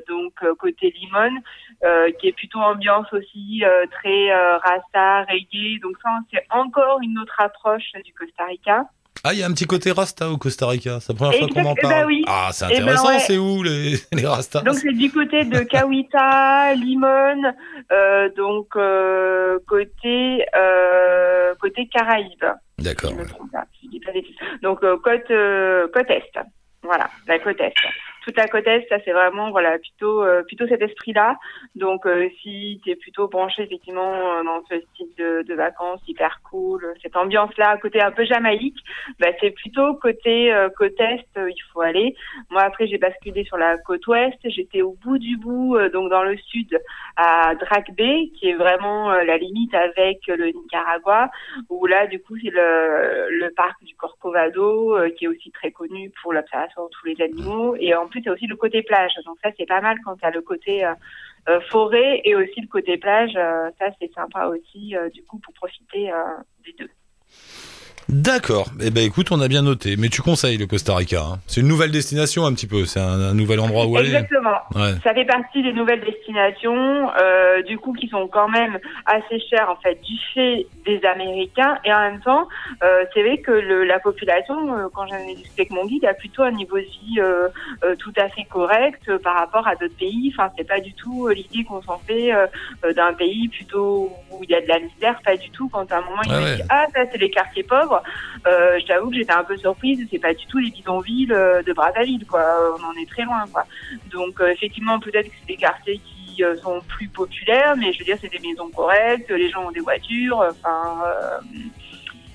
donc 0.07 0.33
euh, 0.43 0.53
côté 0.55 0.91
Limone, 0.99 1.39
euh, 1.83 2.11
qui 2.19 2.27
est 2.29 2.33
plutôt 2.33 2.59
ambiance 2.59 3.07
aussi 3.13 3.63
euh, 3.63 3.85
très 3.91 4.31
euh, 4.31 4.57
rasta, 4.57 5.23
reggae. 5.29 5.79
Donc 5.81 5.95
ça, 6.03 6.09
c'est 6.33 6.45
encore 6.49 6.99
une 7.01 7.17
autre 7.19 7.35
approche 7.39 7.91
du 8.03 8.13
Costa 8.13 8.45
Rica. 8.45 8.85
Ah, 9.23 9.33
il 9.33 9.39
y 9.39 9.43
a 9.43 9.47
un 9.47 9.53
petit 9.53 9.65
côté 9.65 9.91
Rasta 9.91 10.29
au 10.29 10.37
Costa 10.37 10.67
Rica. 10.67 10.99
C'est 10.99 11.13
la 11.13 11.17
première 11.17 11.39
fois 11.39 11.47
qu'on 11.47 11.65
en 11.69 11.73
eh 11.75 11.81
parle. 11.81 11.93
ben 11.93 12.05
oui. 12.05 12.23
Ah, 12.27 12.49
c'est 12.51 12.65
Eh 12.69 12.75
ben 12.77 12.81
intéressant. 12.83 13.07
ouais. 13.07 13.19
C'est 13.19 13.37
où 13.37 13.63
les, 13.63 13.95
les 14.13 14.27
Rastas? 14.27 14.61
Donc 14.61 14.75
c'est 14.75 14.91
du 14.93 15.09
côté 15.11 15.45
de 15.45 15.59
Kawita, 15.61 16.73
Limon, 16.75 17.41
euh, 17.91 18.29
donc 18.37 18.75
euh, 18.75 19.57
côté 19.67 20.45
euh, 20.55 21.55
côté 21.59 21.87
Caraïbes. 21.87 22.45
D'accord. 22.77 23.13
Donc 24.61 24.83
euh, 24.83 24.97
côte 25.03 25.31
euh, 25.31 25.87
côte 25.93 26.09
est. 26.11 26.31
Voilà, 26.83 27.09
la 27.27 27.39
côte 27.39 27.59
est. 27.61 27.73
Toute 28.25 28.37
la 28.37 28.47
côte 28.47 28.67
est, 28.67 28.85
ça 28.89 28.97
c'est 29.05 29.11
vraiment 29.11 29.51
voilà 29.51 29.77
plutôt 29.77 30.23
euh, 30.23 30.41
plutôt 30.43 30.67
cet 30.67 30.81
esprit-là. 30.81 31.37
Donc 31.75 32.05
euh, 32.05 32.27
si 32.41 32.81
tu 32.83 32.89
es 32.89 32.95
plutôt 32.95 33.27
branché 33.27 33.63
effectivement 33.63 34.13
euh, 34.13 34.43
dans 34.43 34.61
ce 34.69 34.79
style 34.81 35.13
de, 35.17 35.43
de 35.43 35.53
vacances 35.53 36.01
hyper 36.07 36.41
cool, 36.49 36.83
euh, 36.83 36.93
cette 37.03 37.15
ambiance-là, 37.15 37.77
côté 37.77 38.01
un 38.01 38.11
peu 38.11 38.25
jamaïque, 38.25 38.79
bah, 39.19 39.27
c'est 39.39 39.51
plutôt 39.51 39.93
côté 39.95 40.51
euh, 40.51 40.69
côte 40.75 40.99
est, 40.99 41.27
euh, 41.37 41.49
il 41.49 41.63
faut 41.71 41.81
aller. 41.81 42.15
Moi 42.49 42.63
après 42.63 42.87
j'ai 42.87 42.97
basculé 42.97 43.43
sur 43.43 43.57
la 43.57 43.77
côte 43.77 44.05
ouest, 44.07 44.39
j'étais 44.45 44.81
au 44.81 44.97
bout 45.03 45.19
du 45.19 45.37
bout, 45.37 45.77
donc 45.93 46.09
dans 46.09 46.23
le 46.23 46.35
sud 46.37 46.79
à 47.17 47.53
Drac 47.55 47.93
Bay, 47.95 48.31
qui 48.35 48.49
est 48.49 48.55
vraiment 48.55 49.11
la 49.11 49.37
limite 49.37 49.73
avec 49.73 50.19
le 50.27 50.47
Nicaragua 50.47 51.29
où 51.69 51.85
là, 51.85 52.07
du 52.07 52.19
coup, 52.21 52.35
c'est 52.41 52.49
le, 52.49 53.27
le 53.29 53.49
parc 53.51 53.83
du 53.83 53.95
Corcovado, 53.95 54.97
qui 55.17 55.25
est 55.25 55.27
aussi 55.27 55.51
très 55.51 55.71
connu 55.71 56.11
pour 56.21 56.33
l'observation 56.33 56.85
de 56.85 56.89
tous 56.89 57.05
les 57.07 57.21
animaux. 57.23 57.75
Et 57.79 57.93
en 57.95 58.07
a 58.27 58.31
aussi 58.31 58.47
le 58.47 58.55
côté 58.55 58.83
plage. 58.83 59.13
Donc 59.25 59.37
ça, 59.43 59.49
c'est 59.57 59.65
pas 59.65 59.81
mal 59.81 59.97
quand 60.03 60.15
tu 60.17 60.25
as 60.25 60.31
le 60.31 60.41
côté 60.41 60.85
euh, 60.85 60.93
euh, 61.49 61.61
forêt 61.69 62.21
et 62.23 62.35
aussi 62.35 62.61
le 62.61 62.67
côté 62.67 62.97
plage. 62.97 63.35
euh, 63.35 63.69
ça, 63.79 63.87
c'est 63.99 64.11
sympa 64.13 64.47
aussi, 64.47 64.95
du 65.13 65.23
coup, 65.23 65.39
pour 65.39 65.53
profiter 65.53 66.11
des 66.65 66.73
deux. 66.73 66.89
D'accord. 68.07 68.67
Eh 68.81 68.91
ben, 68.91 69.03
écoute, 69.03 69.27
on 69.31 69.41
a 69.41 69.47
bien 69.47 69.61
noté. 69.63 69.95
Mais 69.97 70.09
tu 70.09 70.21
conseilles 70.21 70.57
le 70.57 70.67
Costa 70.67 70.95
Rica. 70.95 71.21
hein. 71.21 71.39
C'est 71.47 71.61
une 71.61 71.67
nouvelle 71.67 71.91
destination 71.91 72.45
un 72.45 72.53
petit 72.53 72.67
peu. 72.67 72.85
C'est 72.85 72.99
un, 72.99 73.19
un 73.19 73.33
nouvel 73.33 73.59
endroit 73.59 73.85
où 73.87 73.97
aller. 73.97 74.07
Exactement. 74.13 74.57
Ouais. 74.75 74.93
Ça 75.03 75.13
fait 75.13 75.25
partie 75.25 75.63
des 75.63 75.73
nouvelles 75.73 76.01
destinations, 76.01 77.09
euh, 77.19 77.61
du 77.63 77.77
coup, 77.77 77.93
qui 77.93 78.07
sont 78.07 78.27
quand 78.27 78.47
même 78.49 78.77
assez 79.05 79.39
chères, 79.49 79.69
en 79.69 79.75
fait, 79.77 79.95
du 80.03 80.13
fait 80.33 80.67
des 80.85 81.01
Américains. 81.05 81.77
Et 81.83 81.93
en 81.93 81.99
même 81.99 82.21
temps, 82.21 82.47
euh, 82.83 83.05
c'est 83.13 83.23
vrai 83.23 83.39
que 83.39 83.51
le, 83.51 83.83
la 83.85 83.99
population, 83.99 84.55
euh, 84.77 84.87
quand 84.93 85.07
j'en 85.07 85.17
ai 85.17 85.35
discuté 85.35 85.61
avec 85.63 85.71
mon 85.71 85.85
guide, 85.85 86.05
a 86.05 86.13
plutôt 86.13 86.43
un 86.43 86.51
niveau 86.51 86.77
de 86.77 86.81
vie 86.83 87.19
tout 87.99 88.13
à 88.17 88.29
fait 88.29 88.43
correct 88.49 89.17
par 89.23 89.35
rapport 89.37 89.67
à 89.67 89.75
d'autres 89.75 89.95
pays. 89.97 90.31
Enfin, 90.37 90.51
c'est 90.57 90.67
pas 90.67 90.79
du 90.79 90.93
tout 90.93 91.27
l'idée 91.29 91.63
qu'on 91.63 91.81
s'en 91.81 91.99
fait 92.05 92.31
d'un 92.95 93.13
pays 93.13 93.47
plutôt 93.47 94.11
où 94.31 94.43
il 94.43 94.49
y 94.49 94.55
a 94.55 94.61
de 94.61 94.67
la 94.67 94.79
misère, 94.79 95.19
pas 95.23 95.35
du 95.37 95.49
tout. 95.49 95.69
Quand 95.69 95.89
à 95.91 95.97
un 95.97 96.01
moment, 96.01 96.21
il 96.25 96.31
Ouais, 96.31 96.39
me 96.39 96.43
ouais. 96.45 96.55
dit, 96.57 96.61
ah, 96.69 96.85
ça, 96.93 97.01
c'est 97.11 97.17
les 97.17 97.29
quartiers 97.29 97.63
pauvres, 97.63 97.94
euh, 98.47 98.79
je 98.79 98.85
t'avoue 98.85 99.09
que 99.09 99.15
j'étais 99.15 99.33
un 99.33 99.43
peu 99.43 99.57
surprise. 99.57 100.05
C'est 100.11 100.19
pas 100.19 100.33
du 100.33 100.45
tout 100.47 100.57
les 100.57 100.71
bidonvilles 100.71 101.31
euh, 101.31 101.61
de 101.63 101.73
Brazzaville, 101.73 102.25
quoi. 102.25 102.43
On 102.79 102.83
en 102.83 102.93
est 103.01 103.09
très 103.09 103.23
loin, 103.23 103.45
quoi. 103.51 103.65
Donc 104.11 104.39
euh, 104.39 104.47
effectivement, 104.47 104.99
peut-être 104.99 105.27
que 105.27 105.35
c'est 105.41 105.53
des 105.53 105.57
quartiers 105.57 105.99
qui 105.99 106.43
euh, 106.43 106.55
sont 106.57 106.81
plus 106.87 107.07
populaires, 107.07 107.75
mais 107.77 107.93
je 107.93 107.99
veux 107.99 108.05
dire, 108.05 108.17
c'est 108.21 108.31
des 108.31 108.47
maisons 108.47 108.69
correctes, 108.69 109.29
les 109.29 109.49
gens 109.49 109.67
ont 109.67 109.71
des 109.71 109.79
voitures, 109.79 110.43
enfin, 110.49 111.03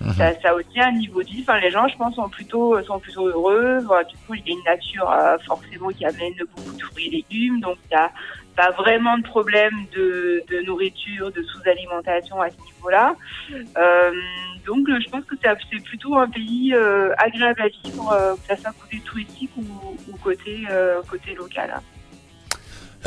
Mhm. 0.01 0.15
ça, 0.15 0.33
ça 0.41 0.55
aussi 0.55 0.81
un 0.81 0.93
niveau 0.93 1.23
de 1.23 1.29
vie. 1.29 1.41
Enfin, 1.43 1.61
les 1.61 1.71
gens, 1.71 1.87
je 1.87 1.97
pense, 1.97 2.15
sont 2.15 2.29
plutôt 2.29 2.81
sont 2.85 2.99
plutôt 2.99 3.27
heureux. 3.27 3.81
Voilà, 3.85 4.05
du 4.05 4.17
coup, 4.17 4.35
il 4.35 4.43
y 4.47 4.51
a 4.51 4.55
une 4.55 4.65
nature 4.65 5.11
euh, 5.11 5.37
forcément 5.47 5.89
qui 5.89 6.07
amène 6.07 6.33
beaucoup 6.39 6.73
de 6.73 6.83
fruits 6.83 7.09
et 7.09 7.11
légumes, 7.11 7.61
donc 7.61 7.77
il 7.91 7.93
y 7.93 7.97
a 7.97 8.11
pas 8.61 8.71
vraiment 8.73 9.17
de 9.17 9.23
problème 9.23 9.73
de, 9.97 10.65
nourriture, 10.67 11.33
de 11.33 11.43
sous-alimentation 11.43 12.41
à 12.43 12.51
ce 12.51 12.57
niveau-là. 12.67 13.17
Euh, 13.79 14.13
donc, 14.67 14.87
je 14.89 15.09
pense 15.09 15.25
que 15.25 15.35
c'est 15.43 15.83
plutôt 15.83 16.17
un 16.17 16.29
pays 16.29 16.75
euh, 16.75 17.15
agréable 17.17 17.63
à 17.63 17.69
vivre, 17.69 18.13
euh, 18.13 18.35
que 18.35 18.47
ça 18.49 18.57
soit 18.57 18.73
côté 18.79 19.01
touristique 19.01 19.51
ou, 19.57 19.65
euh, 20.71 21.01
côté 21.11 21.35
local. 21.35 21.81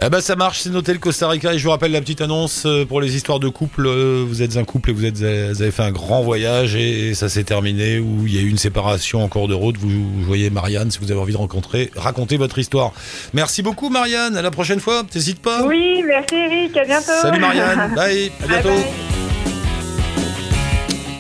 Eh 0.01 0.09
ben 0.09 0.19
ça 0.21 0.35
marche, 0.35 0.59
c'est 0.61 0.69
noté 0.71 0.91
le 0.91 0.99
Costa 0.99 1.29
Rica 1.29 1.53
et 1.53 1.59
je 1.59 1.63
vous 1.63 1.69
rappelle 1.69 1.91
la 1.91 2.01
petite 2.01 2.19
annonce 2.21 2.63
euh, 2.65 2.83
pour 2.83 2.99
les 2.99 3.15
histoires 3.15 3.39
de 3.39 3.47
couple. 3.47 3.85
euh, 3.85 4.25
Vous 4.27 4.41
êtes 4.41 4.57
un 4.57 4.63
couple 4.63 4.89
et 4.89 4.93
vous, 4.93 5.05
êtes, 5.05 5.17
vous 5.19 5.61
avez 5.61 5.71
fait 5.71 5.83
un 5.83 5.91
grand 5.91 6.21
voyage 6.23 6.75
et 6.75 7.13
ça 7.13 7.29
s'est 7.29 7.43
terminé 7.43 7.99
où 7.99 8.25
il 8.25 8.35
y 8.35 8.39
a 8.39 8.41
eu 8.41 8.49
une 8.49 8.57
séparation 8.57 9.23
en 9.23 9.27
cours 9.27 9.47
de 9.47 9.53
route. 9.53 9.77
Vous, 9.77 9.89
vous 9.89 10.23
voyez 10.23 10.49
Marianne 10.49 10.89
si 10.89 10.97
vous 10.99 11.11
avez 11.11 11.21
envie 11.21 11.33
de 11.33 11.37
rencontrer, 11.37 11.91
raconter 11.95 12.37
votre 12.37 12.57
histoire. 12.57 12.91
Merci 13.33 13.61
beaucoup 13.61 13.89
Marianne, 13.89 14.35
à 14.35 14.41
la 14.41 14.51
prochaine 14.51 14.79
fois, 14.79 15.03
t'hésites 15.09 15.39
pas. 15.41 15.63
Oui, 15.63 16.03
merci 16.07 16.35
Eric, 16.35 16.75
à 16.75 16.85
bientôt. 16.85 17.11
Salut 17.21 17.39
Marianne, 17.39 17.91
bye, 17.95 18.31
à 18.43 18.47
Bye 18.47 18.61
bientôt. 18.61 18.69
bye. 18.69 19.22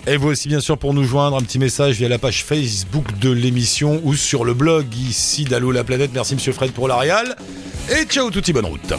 Et 0.05 0.17
vous 0.17 0.29
aussi, 0.29 0.49
bien 0.49 0.59
sûr, 0.59 0.77
pour 0.77 0.93
nous 0.93 1.05
joindre, 1.05 1.37
un 1.37 1.41
petit 1.41 1.59
message 1.59 1.95
via 1.95 2.09
la 2.09 2.19
page 2.19 2.43
Facebook 2.43 3.05
de 3.19 3.31
l'émission 3.31 4.01
ou 4.03 4.15
sur 4.15 4.43
le 4.43 4.53
blog 4.53 4.85
ici 4.95 5.45
d'Allo 5.45 5.71
la 5.71 5.85
planète. 5.85 6.11
Merci, 6.13 6.35
monsieur 6.35 6.51
Fred, 6.51 6.71
pour 6.71 6.87
la 6.87 6.97
réal. 6.97 7.35
Et 7.89 8.03
ciao, 8.05 8.29
touti, 8.29 8.51
bonne 8.51 8.65
route. 8.65 8.93